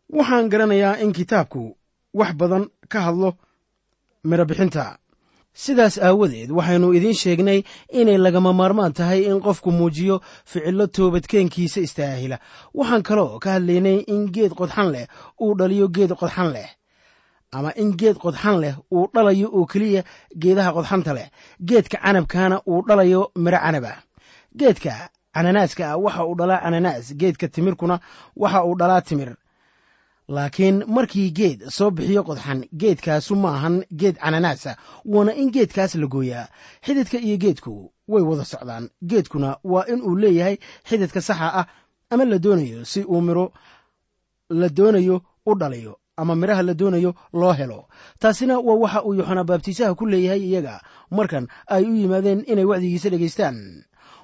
waxaan 0.10 0.50
garanayaa 0.52 0.98
in 1.04 1.12
kitaabku 1.14 1.78
wax 2.14 2.32
badan 2.40 2.66
ka 2.92 3.00
hadlo 3.06 3.30
midho 4.24 4.46
bixinta 4.46 4.98
sidaas 5.54 5.98
aawadeed 5.98 6.52
waxaynu 6.52 6.94
idiin 6.94 7.14
sheegnay 7.14 7.64
inay 7.92 8.18
lagama 8.18 8.54
maarmaan 8.54 8.94
tahay 8.94 9.24
in 9.26 9.40
qofku 9.42 9.72
muujiyo 9.72 10.22
ficillo 10.46 10.88
toobadkeenkiisa 10.88 11.80
istaahila. 11.82 12.38
Waxaan 12.74 13.04
kaloo 13.04 13.40
ka 13.40 13.52
hadlaynay 13.56 13.98
in 14.08 14.32
geed 14.32 14.52
qodxan 14.60 14.92
leh 14.92 15.08
uu 15.42 15.56
dhaliyo 15.58 15.88
geed 15.88 16.12
qodxan 16.20 16.52
leh 16.54 16.70
ama 17.52 17.72
in 17.76 17.92
geed 17.98 18.16
qodxan 18.18 18.60
leh 18.64 18.76
uu 18.92 19.08
dhalayo 19.14 19.48
oo 19.54 19.66
keliya 19.66 20.04
geedaha 20.40 20.72
qodxanta 20.74 21.14
leh. 21.14 21.28
Geedka 21.68 21.98
canabkaana 21.98 22.62
uu 22.68 22.82
dhalayo 22.88 23.32
midho 23.36 23.60
canaba 23.60 23.92
geedka 24.58 25.10
cananaaska 25.36 25.84
ah 25.92 25.98
waxa 25.98 26.26
uu 26.26 26.36
dhalaa 26.36 26.62
cananaas. 26.64 27.14
Geedka 27.20 27.48
timirkuna 27.48 28.00
waxa 28.36 28.64
uu 28.66 28.76
dhalaa 28.80 29.02
timir 29.02 29.36
laakiin 30.36 30.78
markii 30.96 31.30
geed 31.38 31.60
soo 31.78 31.90
bixiyo 31.96 32.22
qodxan 32.28 32.60
geedkaasu 32.82 33.34
ma 33.44 33.50
ahan 33.58 33.76
geed 34.02 34.16
cananaasa 34.24 34.72
waana 35.14 35.34
in 35.42 35.50
geedkaas 35.56 35.96
la 36.02 36.08
gooyaa. 36.14 36.46
Xididka 36.86 37.18
iyo 37.28 37.38
geedku 37.44 37.74
way 38.12 38.24
wada 38.30 38.46
socdaan. 38.46 38.86
Geedkuna 39.10 39.50
waa 39.64 39.86
in 39.92 40.02
uu 40.08 40.16
leeyahay 40.22 40.56
xididka 40.90 41.22
saxa 41.22 41.48
ah 41.60 41.66
ama 42.10 42.26
la 42.26 42.38
doonayo 42.46 42.86
si 42.92 43.00
uu 43.04 43.22
midho 43.22 43.46
la 44.50 44.68
doonayo 44.70 45.22
u 45.46 45.56
dhalayo 45.60 45.94
ama 46.18 46.36
midhaha 46.36 46.64
la 46.64 46.74
doonayo 46.74 47.12
loo 47.34 47.54
helo. 47.60 47.80
Taasina 48.20 48.60
waa 48.60 48.76
waxa 48.84 49.04
uu 49.04 49.14
yoxanaa 49.20 49.44
baabtiisaha 49.50 49.96
ku 49.96 50.06
leeyahay 50.06 50.42
iyaga. 50.50 50.76
Markan 51.12 51.48
ay 51.68 51.84
u 51.84 51.96
yimaadeen 51.96 52.44
inay 52.52 52.66
wacdigiisa 52.72 53.10
dhegaystaan 53.10 53.58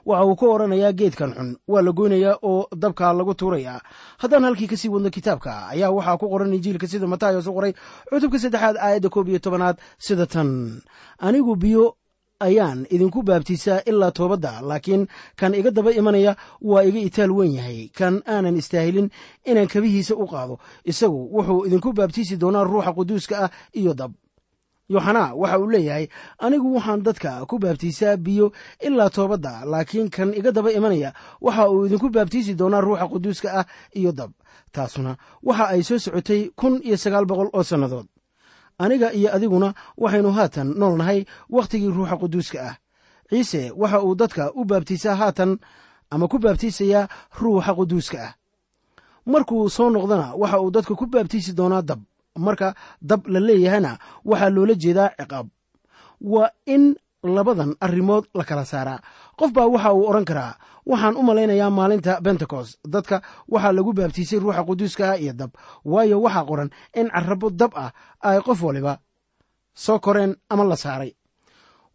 waxa 0.07 0.25
uu 0.29 0.35
ka 0.39 0.45
odhanayaa 0.55 0.93
geedkan 0.99 1.31
xun. 1.37 1.49
Waa 1.67 1.81
la 1.85 1.91
goynayaa 1.91 2.35
oo 2.49 2.67
dabka 2.83 3.13
lagu 3.13 3.33
tuurayaa 3.39 3.79
haddaan 4.21 4.43
halkii 4.47 4.67
ka 4.71 4.77
sii 4.77 4.89
wadno 4.93 5.09
kitaabka 5.09 5.51
ayaa 5.73 5.91
waxaa 5.97 6.17
ku 6.21 6.25
qoran 6.31 6.53
injiilka 6.55 6.87
sida 6.87 7.07
matayos 7.07 7.47
u 7.47 7.53
qoray 7.57 7.73
cutubka 8.09 8.39
saddexaad 8.39 8.75
aayadda 8.79 9.09
koob 9.09 9.27
iyo 9.29 9.39
tobanaad 9.39 9.77
sida 10.05 10.25
tan. 10.25 10.81
Anigu 11.19 11.55
biyo 11.55 11.95
ayaan 12.39 12.85
idinku 12.93 13.19
baabtiisaa 13.27 13.81
ilaa 13.89 14.11
toobadda 14.17 14.61
laakiin 14.61 15.07
kan 15.39 15.53
iga 15.59 15.71
daba 15.73 15.91
imanaya 15.99 16.35
waa 16.61 16.83
iga 16.85 16.99
itaal 17.07 17.31
weyn 17.37 17.53
yahay. 17.57 17.89
Kan 17.97 18.21
aanan 18.33 18.55
istaahilin 18.61 19.09
inaan 19.49 19.67
kabihiisa 19.73 20.13
u 20.15 20.25
qaado 20.33 20.55
isagu 20.85 21.19
wuxuu 21.35 21.65
idinku 21.67 21.89
baabtiisi 21.97 22.37
doonaa 22.41 22.63
ruuxa 22.63 22.93
quduuska 22.97 23.35
ah 23.45 23.49
iyo 23.73 23.93
dab 23.93 24.11
yoxanaa 24.89 25.33
waxa 25.35 25.59
uu 25.59 25.67
leeyahay 25.69 26.07
anigu 26.39 26.75
waxaan 26.75 27.03
dadka 27.03 27.45
ku 27.45 27.59
baabtiisaa 27.59 28.17
biyo 28.17 28.51
ilaa 28.79 29.09
toobadda 29.09 29.65
laakiin 29.65 30.09
kan 30.09 30.33
iga 30.33 30.51
daba 30.51 30.71
imanaya 30.71 31.13
waxa 31.41 31.69
uu 31.69 31.85
idinku 31.85 32.09
baabtiisi 32.09 32.53
doonaa 32.55 32.81
ruuxa 32.81 33.07
quduuska 33.07 33.49
ah 33.59 33.65
iyo 33.95 34.11
dab. 34.11 34.31
Taasuna 34.71 35.17
waxa 35.43 35.67
ay 35.67 35.83
soo 35.83 35.99
socotay 35.99 36.51
kun 36.55 36.79
iyo 36.83 36.97
sagaal 36.97 37.25
boqol 37.25 37.49
oo 37.53 37.63
sannadood. 37.63 38.07
Aniga 38.79 39.11
iyo 39.13 39.29
adiguna 39.35 39.73
waxaynu 39.97 40.31
haatan 40.31 40.67
nool 40.79 40.95
nahay 40.97 41.25
wakhtigii 41.49 41.91
ruuxa 41.91 42.15
quduuska 42.17 42.59
ah. 42.69 42.75
Ciise 43.29 43.71
waxa 43.75 44.01
uu 44.03 44.15
dadka 44.15 44.51
u 44.55 44.65
baabtiisaa 44.65 45.15
haatan 45.15 45.57
ama 46.09 46.27
ku 46.27 46.39
baabtiisayaa 46.39 47.07
ruuxa 47.41 47.75
quduuska 47.75 48.17
ah? 48.27 48.33
Markuu 49.25 49.69
soo 49.69 49.89
noqdana 49.89 50.33
waxa 50.35 50.59
uu 50.61 50.71
dadka 50.71 50.95
ku 50.95 51.05
baabtiisi 51.05 51.51
doonaa 51.53 51.81
dab 51.81 51.99
marka 52.37 52.75
dab 53.01 53.21
la 53.33 53.39
leeyahana 53.39 53.91
waxaa 54.25 54.49
loola 54.55 54.73
jeedaa 54.83 55.09
ciqaab. 55.19 55.47
Waa 56.21 56.49
in 56.65 56.95
labadan 57.23 57.71
arrimood 57.85 58.25
la 58.37 58.43
kala 58.49 58.65
saaraa 58.65 58.99
qof 59.39 59.49
baa 59.55 59.67
waxa 59.73 59.93
uu 59.93 60.05
odhan 60.09 60.25
karaa 60.29 60.53
waxaan 60.91 61.15
u 61.15 61.21
malaynayaa 61.27 61.69
maalinta 61.77 62.21
bentecost 62.25 62.79
dadka 62.93 63.21
waxaa 63.53 63.71
lagu 63.77 63.91
baabtiisay 63.97 64.39
ruuxa 64.43 64.63
quduuska 64.67 65.03
ah 65.11 65.17
iyo 65.23 65.33
dab. 65.33 65.51
Waayo 65.85 66.17
waxaa 66.25 66.45
qoran 66.49 66.69
in 66.99 67.07
carrabo 67.13 67.47
dab 67.49 67.71
ah 67.75 67.91
ay 68.21 68.39
qof 68.47 68.59
waliba 68.67 68.93
soo 69.83 69.99
koreen 70.05 70.31
ama 70.49 70.63
la 70.71 70.75
saaray. 70.75 71.11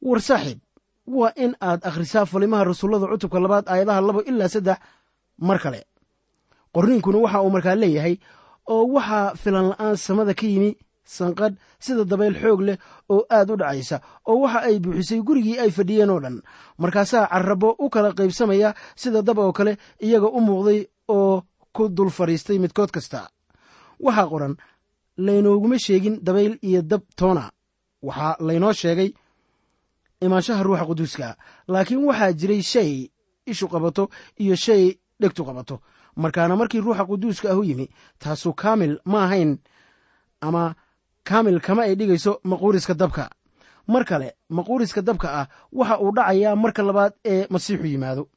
War 0.03 0.21
saaxiib 0.29 0.59
waa 1.07 1.33
in 1.45 1.53
aad 1.61 1.81
akhrisaa 1.89 2.27
falimaha 2.33 2.65
rasuullada 2.71 3.07
cutubka 3.13 3.39
labaad 3.45 3.67
aayadaha 3.73 4.01
labo 4.07 4.21
ilaa 4.31 4.49
saddex 4.55 4.79
mar 5.47 5.59
kale. 5.65 5.81
Qorniinkuna 6.75 7.19
waxa 7.25 7.39
uu 7.45 7.51
markaa 7.55 7.75
leeyahay 7.83 8.15
oo 8.67 8.85
waxaa 8.95 9.35
filan 9.43 9.69
la'aan 9.71 9.97
samada 9.97 10.35
ka 10.35 10.47
yimi 10.47 10.77
sanqadh 11.05 11.57
sida 11.85 12.05
dabayl 12.05 12.35
xoog 12.43 12.61
leh 12.61 12.79
oo 13.09 13.23
aad 13.31 13.51
u 13.51 13.57
dhacaysa 13.57 13.97
oo 14.27 14.41
waxa 14.43 14.61
ay 14.69 14.79
buuxisay 14.81 15.21
gurigii 15.27 15.59
ay 15.59 15.71
fadhiyeen 15.71 16.11
oo 16.11 16.21
dhan. 16.21 16.43
Markaasaa 16.79 17.27
carrabo 17.33 17.77
u 17.79 17.91
kala 17.91 18.13
qaybsamaya 18.19 18.75
sida 18.97 19.23
dab 19.23 19.39
oo 19.39 19.53
kale 19.53 19.77
iyaga 20.01 20.29
u 20.29 20.41
muuqday 20.41 20.87
oo 21.09 21.43
ku 21.73 21.89
dul 21.89 22.11
fadhiistay 22.11 22.59
midkood 22.59 22.91
kasta. 22.91 23.29
Waxaa 24.01 24.29
qoran 24.31 24.55
laynooguma 25.17 25.79
sheegin 25.79 26.17
dabayl 26.23 26.59
iyo 26.63 26.83
dab 26.83 27.03
toona. 27.17 27.51
Waxaa 28.03 28.37
laynoo 28.41 28.73
sheegay 28.73 29.11
imaanshaha 30.25 30.63
ruuxa 30.63 30.87
quduuska 30.87 31.37
laakiin 31.69 32.05
waxaa 32.09 32.33
jiray 32.33 32.63
shay 32.63 33.11
ishu 33.47 33.67
qabato 33.69 34.09
iyo 34.39 34.57
shay 34.57 34.99
dhegtu 35.21 35.43
qabato 35.45 35.81
markaana 36.17 36.57
markii 36.57 36.81
ruuxa 36.81 37.05
quduuska 37.05 37.51
ahu 37.51 37.65
yimi 37.65 37.89
taasu 38.19 38.53
kaamil 38.53 38.99
ma 39.05 39.25
ahayn 39.25 39.59
ama 40.41 40.75
kaamil 41.25 41.61
kama 41.61 41.83
ay 41.83 41.95
dhigayso 41.95 42.41
maquuriska 42.45 42.95
dabka. 42.95 43.31
Mar 43.89 44.05
kale 44.05 44.33
maquuriska 44.51 45.03
dabka 45.03 45.29
ah 45.41 45.47
waxa 45.73 45.99
uu 46.01 46.13
dhacayaa 46.17 46.57
marka 46.57 46.83
labaad 46.83 47.13
ee 47.25 47.47
masiixu 47.51 47.87
yimaado. 47.87 48.29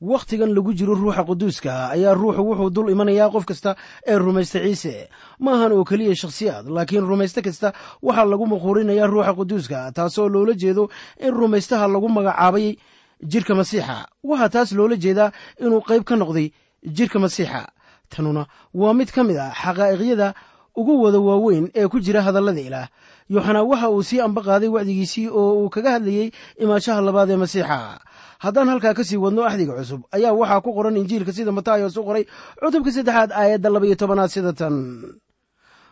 Wakhtigan 0.00 0.54
lagu 0.54 0.72
jiro 0.74 0.94
ruuxa 0.94 1.24
quduuska 1.24 1.90
ayaa 1.92 2.14
ruuxu 2.14 2.40
wuxuu 2.48 2.70
dul 2.70 2.90
imanayaa 2.90 3.28
qof 3.30 3.44
kasta 3.44 3.76
ee 4.06 4.16
rumaysta 4.18 4.58
ciise. 4.64 5.08
Ma 5.38 5.52
ahan 5.54 5.72
oo 5.72 5.84
keliya 5.84 6.14
shakhsiyaad 6.16 6.66
laakiin 6.68 7.04
rumayste 7.04 7.42
kasta 7.42 7.72
waxaa 8.02 8.24
lagu 8.24 8.46
maquurinayaa 8.46 9.06
ruuxa 9.06 9.32
quduuska 9.36 9.92
taasoo 9.92 10.28
loola 10.28 10.54
jeedo 10.56 10.88
in 11.20 11.30
rumaystaha 11.34 11.88
lagu 11.88 12.08
magacaabay 12.08 12.76
jirka 13.22 13.54
masiixa. 13.54 14.08
Waxaa 14.24 14.48
taas 14.48 14.72
loola 14.72 14.96
jeedaa 14.96 15.32
inuu 15.60 15.80
qayb 15.88 16.04
ka 16.04 16.16
noqday 16.16 16.48
jirka 16.84 17.18
masiixa. 17.18 17.68
Tanuna 18.10 18.46
waa 18.74 18.94
mid 18.94 19.10
ka 19.12 19.22
mid 19.24 19.36
a 19.36 19.50
xaqaa'iqyada 19.54 20.34
ugu 20.76 21.02
wada 21.02 21.18
waaweyn 21.20 21.70
ee 21.74 21.86
ku 21.88 22.00
jira 22.00 22.22
hadallada 22.22 22.60
ilaah. 22.60 22.88
Yoxanaa 23.30 23.62
waxa 23.62 23.90
uu 23.90 24.02
sii 24.02 24.20
amba 24.20 24.42
qaaday 24.42 24.68
wacdigiisii 24.68 25.28
oo 25.28 25.62
uu 25.64 25.70
kaga 25.70 25.90
hadlayey 25.98 26.30
imaashaha 26.58 27.00
labaad 27.00 27.30
ee 27.30 27.36
masiixa. 27.36 28.00
Haddaan 28.40 28.68
halkaa 28.72 28.94
ka 28.94 29.04
sii 29.04 29.16
wadno 29.20 29.44
axdiga 29.44 29.76
cusub 29.78 30.02
ayaa 30.16 30.32
waxaa 30.32 30.60
ku 30.64 30.72
qoran 30.74 30.96
injiilka 30.96 31.32
sida 31.32 31.52
matayos 31.52 31.96
u 31.96 32.02
qoray 32.02 32.24
cutubka 32.58 32.90
saddexaad 32.92 33.30
aayadda 33.32 33.68
laba 33.70 33.86
iyo 33.86 33.94
tobanaad 34.00 34.30
sida 34.32 34.52
tan 34.52 34.74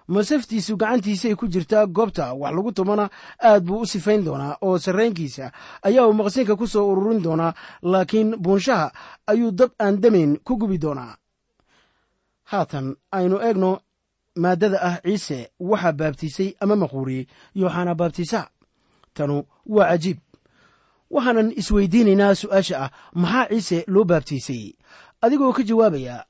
masaftiisu 0.09 0.77
gacantiisay 0.77 1.35
ku 1.35 1.47
jirtaa 1.49 1.87
goobta. 1.87 2.33
Wax 2.35 2.53
lagu 2.55 2.73
tumana 2.73 3.11
aad 3.43 3.65
buu 3.65 3.81
u 3.81 3.87
sifayn 3.87 4.25
doonaa 4.25 4.57
oo 4.63 4.79
sarraynkiisa 4.79 5.53
ayaa 5.83 6.07
uu 6.09 6.13
maqsinka 6.13 6.57
ku 6.57 6.67
soo 6.67 6.89
ururin 6.93 7.23
doonaa 7.23 7.53
laakiin 7.83 8.37
buunshaha 8.37 8.93
ayuu 9.27 9.51
dab 9.51 9.71
aan 9.79 10.01
damayn 10.01 10.39
ku 10.45 10.57
gubi 10.57 10.79
doonaa. 10.79 11.17
Haatan 12.51 12.97
aynu 13.13 13.37
eegno 13.47 13.81
maaddada 14.37 14.79
ah 14.83 14.97
ciise 15.05 15.51
waxaa 15.61 15.93
baabtiisay 15.93 16.51
ama 16.61 16.77
maquuriyey 16.77 17.27
yooxanaa 17.55 17.95
baabtiisaha 17.95 18.49
tanu 19.15 19.45
waa 19.67 19.89
cajiib. 19.91 20.19
Waxaanan 21.11 21.53
isweydiinaynaa 21.61 22.35
su'aasha 22.35 22.77
ah 22.85 22.91
maxaa 23.15 23.49
ciise 23.49 23.85
loo 23.87 24.05
baabtiisay? 24.05 24.73
Adigoo 25.23 25.53
ka 25.53 25.63
jawaabaya 25.63 26.25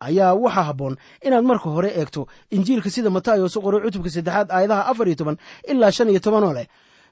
ayaa 0.00 0.34
waxaa 0.34 0.62
habboon 0.68 0.96
inaad 1.26 1.44
marka 1.44 1.68
hore 1.70 1.88
eegto 2.00 2.26
injiilka 2.50 2.90
sida 2.90 3.10
matayos 3.10 3.56
u 3.56 3.60
qoray 3.62 3.80
cutubka 3.84 4.10
saddexaad 4.10 4.48
aayadaha 4.50 4.86
afar 4.90 5.06
iyo 5.08 5.16
toban 5.16 5.36
ilaa 5.68 5.90
shan 5.96 6.10
iyo 6.10 6.20
tobanoo 6.20 6.52
leh. 6.52 6.66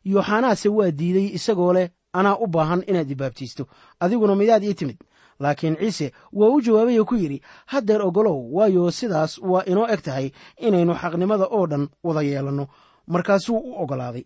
Yooxanaase 0.04 0.68
waa 0.68 0.90
diiday 0.90 1.26
isagoo 1.34 1.72
leh 1.72 1.88
anaa 2.12 2.36
u 2.40 2.46
baahan 2.46 2.82
inaad 2.86 3.10
ibaabtiisto 3.10 3.66
adiguna 4.00 4.34
midaad 4.34 4.64
ii 4.64 4.74
timid. 4.74 4.98
Laakiin 5.40 5.76
ciise 5.76 6.12
waa 6.32 6.48
u 6.48 6.60
jawaabay 6.60 6.98
oo 7.00 7.04
ku 7.04 7.14
yidhi 7.14 7.42
haddeer 7.66 8.02
ogolow 8.02 8.38
waayo 8.56 8.90
sidaas 8.90 9.38
waa 9.38 9.62
inoo 9.66 9.86
eg 9.94 10.00
tahay 10.02 10.30
inaynu 10.56 10.94
xaqnimada 10.94 11.46
oo 11.50 11.66
dhan 11.66 11.88
wada 12.04 12.22
yeelanno. 12.22 12.66
Markaasuu 13.06 13.58
u 13.58 13.82
oggolaaday 13.82 14.24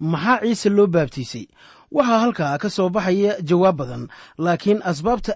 maxaa 0.00 0.40
ciise 0.42 0.68
loo 0.76 0.86
baabtiisay? 0.86 1.46
Waxaa 1.92 2.18
halkaa 2.18 2.58
ka 2.58 2.68
soo 2.70 2.88
baxaya 2.88 3.40
jawaab 3.48 3.76
badan 3.76 4.08
laakiin 4.38 4.80
asbaabta 4.90 5.32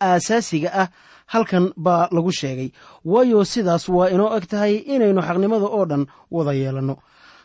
aasaasiga 0.00 0.70
ah 0.72 0.88
halkan 1.26 1.72
baa 1.76 2.08
lagu 2.12 2.32
sheegay. 2.32 2.70
Waayo 3.04 3.44
sidaas 3.44 3.88
waa 3.88 4.08
inoo 4.10 4.36
eg 4.36 4.46
tahay 4.46 4.74
inaynu 4.76 5.20
xaqnimada 5.22 5.66
oo 5.66 5.84
dhan 5.84 6.06
wada 6.30 6.52
yeelanno. 6.52 6.96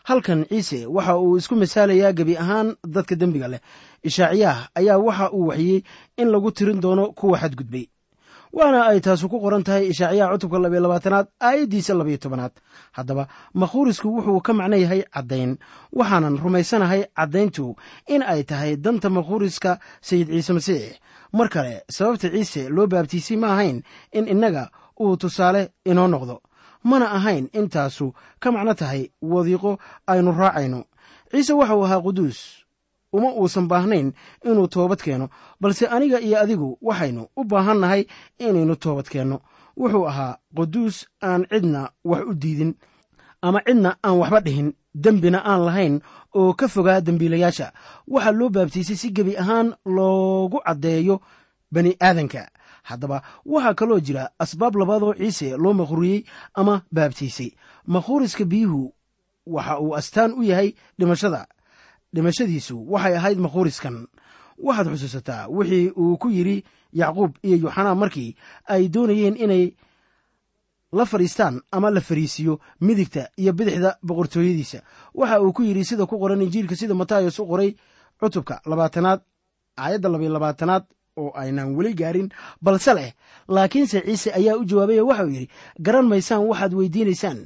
Halkan 0.04 0.44
ciise 0.50 0.86
waxa 0.86 1.18
uu 1.18 1.36
isku 1.38 1.54
masaalayaa 1.56 2.12
gebi 2.12 2.36
ahaan 2.36 2.74
dadka 2.94 3.14
dembiga 3.16 3.48
leh. 3.48 3.60
Ishaaciyaah 4.02 4.68
ayaa 4.74 4.98
waxa 4.98 5.30
uu 5.32 5.46
waxiyey 5.50 5.82
in 6.16 6.28
lagu 6.28 6.50
tirin 6.50 6.80
doono 6.80 7.12
kuwa 7.12 7.38
xadgudbay 7.38 7.84
waana 8.52 8.86
ay 8.90 9.00
taasu 9.00 9.28
ku 9.28 9.40
qoran 9.40 9.62
tahay 9.64 9.88
ishaaciyaha 9.92 10.32
cutubka 10.36 10.58
labiyo 10.58 10.80
labaatanaad 10.82 11.26
aayaddiisa 11.40 11.94
labiyo 11.94 12.16
tobanaad. 12.18 12.52
Haddaba 12.92 13.28
makhuurisku 13.54 14.08
wuxuu 14.16 14.40
ka 14.40 14.52
macno 14.52 14.76
yahay 14.76 15.02
caddayn. 15.14 15.56
Waxaanan 15.92 16.36
rumaysanahay 16.38 17.04
caddayntu 17.16 17.76
in 18.08 18.22
ay 18.22 18.42
tahay 18.44 18.76
danta 18.76 19.10
makhuuriska 19.10 19.78
sayid 20.00 20.28
ciise 20.28 20.52
masiix. 20.52 21.00
Mar 21.32 21.48
kale 21.48 21.82
sababta 21.90 22.28
ciise 22.30 22.68
loo 22.68 22.86
baabtiisay 22.86 23.36
ma 23.36 23.48
ahayn 23.56 23.82
in 24.12 24.28
innaga 24.28 24.70
uu 25.00 25.16
tusaale 25.16 25.72
inoo 25.84 26.08
noqdo. 26.08 26.42
Mana 26.84 27.06
ahayn 27.12 27.48
intaasu 27.52 28.12
ka 28.40 28.52
macno 28.52 28.74
tahay 28.74 29.10
wadiiqo 29.22 29.78
aynu 30.06 30.32
raacayno. 30.32 30.84
Ciise 31.32 31.52
waxau 31.52 31.84
ahaa 31.84 32.00
quduus 32.04 32.61
uma 33.12 33.28
uusan 33.40 33.68
baahnayn 33.68 34.12
inuu 34.44 34.68
toobad 34.68 35.00
keeno 35.04 35.28
balse 35.60 35.86
aniga 35.86 36.20
iyo 36.20 36.38
adigu 36.40 36.78
waxaynu 36.82 37.22
u 37.36 37.44
baahannahay 37.44 38.02
inaynu 38.38 38.76
toobad 38.76 39.08
keenno 39.12 39.40
wuxuu 39.76 40.06
ahaa 40.08 40.36
quduus 40.56 41.06
aan 41.22 41.46
cidna 41.50 41.90
wax 42.04 42.22
u 42.30 42.34
diidin 42.34 42.74
ama 43.42 43.60
cidna 43.66 43.96
aan 44.06 44.18
waxba 44.20 44.40
dhihin 44.40 44.72
dembina 44.94 45.38
aan 45.44 45.60
lahayn 45.66 46.00
oo 46.34 46.52
ka 46.54 46.68
fogaa 46.68 47.00
dembiilayaasha. 47.00 47.72
Waxaa 48.08 48.32
loo 48.38 48.48
baabtiisay 48.48 48.96
si 48.96 49.08
gebi 49.16 49.36
ahaan 49.36 49.74
loogu 49.84 50.58
caddeeyo 50.66 51.20
bani 51.72 51.96
aadanka. 52.00 52.48
Haddaba 52.82 53.22
waxaa 53.46 53.74
kaloo 53.74 54.00
jira 54.00 54.30
asbaab 54.38 54.76
labaadoo 54.76 55.14
ciise 55.14 55.56
loo 55.56 55.72
makhruriyey 55.72 56.24
ama 56.54 56.82
baabtiisay. 56.92 57.50
Makhuuriska 57.86 58.44
biyuhu 58.44 58.94
waxa 59.46 59.78
uu 59.80 59.94
astaan 59.96 60.32
u 60.32 60.42
yahay 60.42 60.74
dhimashada 60.98 61.46
dhimashadiisu 62.14 62.76
waxay 62.92 63.14
ahayd 63.16 63.38
makhuuriskan 63.38 64.06
waxaad 64.66 64.88
xusuusataa 64.92 65.48
wixii 65.48 65.90
uu 65.96 66.16
ku 66.16 66.28
yidhi 66.30 66.64
yacquub 66.92 67.32
iyo 67.42 67.56
yuxanaa 67.56 67.94
markii 67.94 68.36
ay 68.74 68.88
doonayeen 68.88 69.36
inay 69.44 69.64
la 70.92 71.04
fadhiistaan 71.06 71.60
ama 71.72 71.90
la 71.90 72.00
fariisiiyo 72.00 72.60
midigta 72.80 73.28
iyo 73.36 73.52
bidixda 73.52 73.96
boqortooyadiisa. 74.02 74.82
Waxa 75.14 75.40
uu 75.40 75.52
ku 75.52 75.62
yidhi 75.62 75.84
sida 75.84 76.06
ku 76.06 76.18
qoran 76.18 76.42
injiilka 76.42 76.76
sida 76.76 76.94
matayos 76.94 77.38
u 77.38 77.46
qoray 77.46 77.70
cutubka 78.20 78.60
labaatanaad 78.66 79.20
aayadda 79.76 80.08
labayo 80.08 80.30
labaatanaad 80.32 80.84
oo 81.16 81.32
aynaan 81.34 81.74
weli 81.76 81.94
gaarin 81.94 82.28
balse 82.60 82.94
leh 82.94 83.12
laakiinse 83.48 84.00
ciise 84.04 84.30
ayaa 84.38 84.56
u 84.60 84.64
jawaabay 84.64 85.00
oo 85.00 85.06
waxauu 85.08 85.28
yidhi 85.32 85.48
garan 85.80 86.06
maysaan 86.12 86.44
waxaad 86.50 86.74
weydiinaysaan 86.74 87.38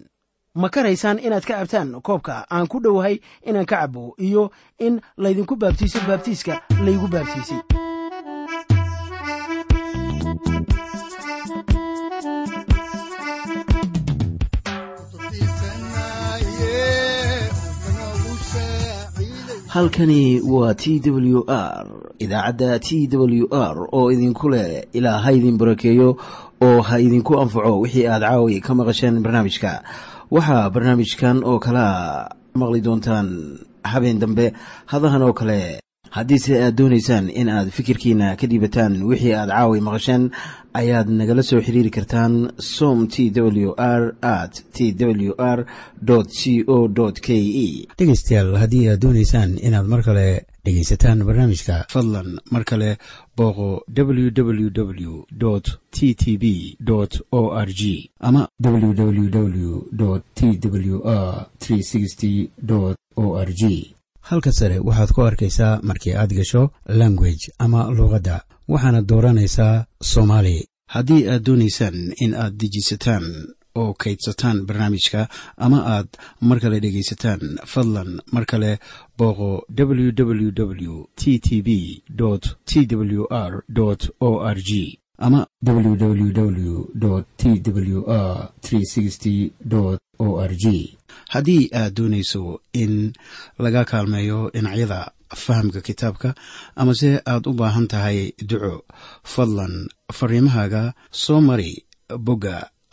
ma 0.60 0.68
karaysaan 0.74 1.18
inaad 1.26 1.44
ka 1.48 1.54
cabtaan 1.60 1.88
koobka 2.06 2.34
aan 2.54 2.66
ku 2.72 2.76
dhowahay 2.84 3.16
inaan 3.48 3.66
ka 3.70 3.76
cabbo 3.80 4.14
iyo 4.28 4.42
in 4.86 4.94
laydinku 5.22 5.54
baabtiiso 5.62 5.98
baabtiiska 6.08 6.54
laygu 6.84 7.06
baabtiisay 7.14 7.60
halkani 19.66 20.40
waa 20.40 20.74
t 20.74 21.00
w 21.10 21.44
r 21.48 21.86
idaacadda 22.18 22.78
t 22.78 23.08
w 23.12 23.46
r 23.52 23.88
oo 23.92 24.12
idinku 24.12 24.48
leh 24.48 24.84
ilaa 24.92 25.18
ha 25.18 25.32
idin 25.32 25.58
barakeeyo 25.58 26.16
oo 26.62 26.80
ha 26.80 26.98
idinku 27.00 27.40
anfaco 27.40 27.80
wixii 27.80 28.06
aad 28.06 28.22
caawi 28.22 28.60
ka 28.60 28.74
maqasheen 28.74 29.20
barnaamijka 29.22 29.82
waxaa 30.34 30.70
barnaamijkan 30.74 31.38
oo 31.50 31.58
kalaa 31.66 32.28
maqli 32.60 32.80
doontaan 32.86 33.28
habeen 33.92 34.18
dambe 34.22 34.46
hadahan 34.92 35.22
oo 35.22 35.32
kale 35.40 35.60
haddiise 36.16 36.52
aad 36.64 36.74
doonaysaan 36.78 37.26
in 37.40 37.48
aad 37.48 37.68
fikirkiina 37.76 38.36
ka 38.40 38.46
dhiibataan 38.50 38.92
wixii 39.10 39.34
aad 39.34 39.50
caawi 39.56 39.80
maqasheen 39.88 40.24
ayaad 40.80 41.08
nagala 41.18 41.42
soo 41.42 41.60
xiriiri 41.66 41.90
kartaan 41.96 42.32
som 42.76 42.98
t 43.12 43.30
w 43.66 43.70
r 43.76 44.02
at 44.22 44.52
t 44.74 44.92
w 45.28 45.32
r 45.38 45.58
c 46.38 46.64
o 46.66 46.78
k 47.26 47.28
e 47.64 47.68
dhegaystayaal 47.98 48.50
haddii 48.62 48.88
aad 48.88 49.00
doonaysaan 49.04 49.50
inaad 49.66 49.86
mar 49.92 50.02
kale 50.08 50.26
dhegaysataan 50.64 51.18
barnaamijka 51.28 51.74
fadlan 51.94 52.28
mar 52.54 52.64
kale 52.70 52.90
booqo 53.36 53.82
www 53.96 55.12
t 55.90 56.14
t 56.14 56.36
b 56.38 56.76
o 57.32 57.50
r 57.66 57.68
g. 57.72 58.10
Ama 58.20 58.48
www 58.64 59.80
t 60.34 60.58
w 60.62 61.00
r 61.04 62.96
o 63.16 63.38
r 63.38 63.52
g. 63.54 63.94
Halka 64.20 64.52
sare 64.52 64.78
waxaad 64.78 65.10
ku 65.14 65.20
arkaysaa 65.22 65.80
markii 65.82 66.12
aad 66.14 66.34
gasho 66.34 66.70
language 66.86 67.52
ama 67.58 67.90
luuqadda 67.90 68.42
waxaana 68.68 69.00
dooranaysaa 69.02 69.84
soomaali. 70.02 70.66
Haddii 70.94 71.28
aad 71.28 71.42
doonaysaan 71.46 72.12
in 72.24 72.34
aad 72.34 72.54
dejisataan 72.60 73.24
oo 73.80 73.92
kaydsataan 74.02 74.58
barnaamijka 74.68 75.20
ama 75.64 75.78
aad 75.94 76.08
mar 76.48 76.58
kale 76.62 76.80
dhegaysataan 76.84 77.40
fadlan 77.72 78.10
mar 78.34 78.44
kale 78.50 78.70
booqo 79.18 79.50
www 79.78 80.94
t 81.20 81.38
t 81.46 81.62
b 81.66 81.68
t 82.70 82.72
w 82.96 83.22
r 83.30 83.52
o 84.20 84.30
r 84.54 84.58
g 84.68 84.98
ama 85.18 85.46
www 85.64 86.84
t 87.36 87.42
w 87.72 88.04
r 88.06 88.50
o 90.18 90.28
r 90.50 90.52
g 90.62 90.96
haddii 91.32 91.68
aad 91.80 91.94
doonayso 91.96 92.60
in 92.72 93.12
laga 93.58 93.84
kaalmeeyo 93.84 94.50
dhinacyada 94.54 95.00
fahamka 95.44 95.80
kitaabka 95.80 96.34
amase 96.76 97.10
aad 97.26 97.46
u 97.50 97.52
baahan 97.52 97.86
tahay 97.92 98.32
duco 98.48 98.84
fadlan 99.34 99.74
fariimahaaga 100.18 100.82
soo 101.10 101.40
mari 101.40 101.84
bogga 102.26 102.56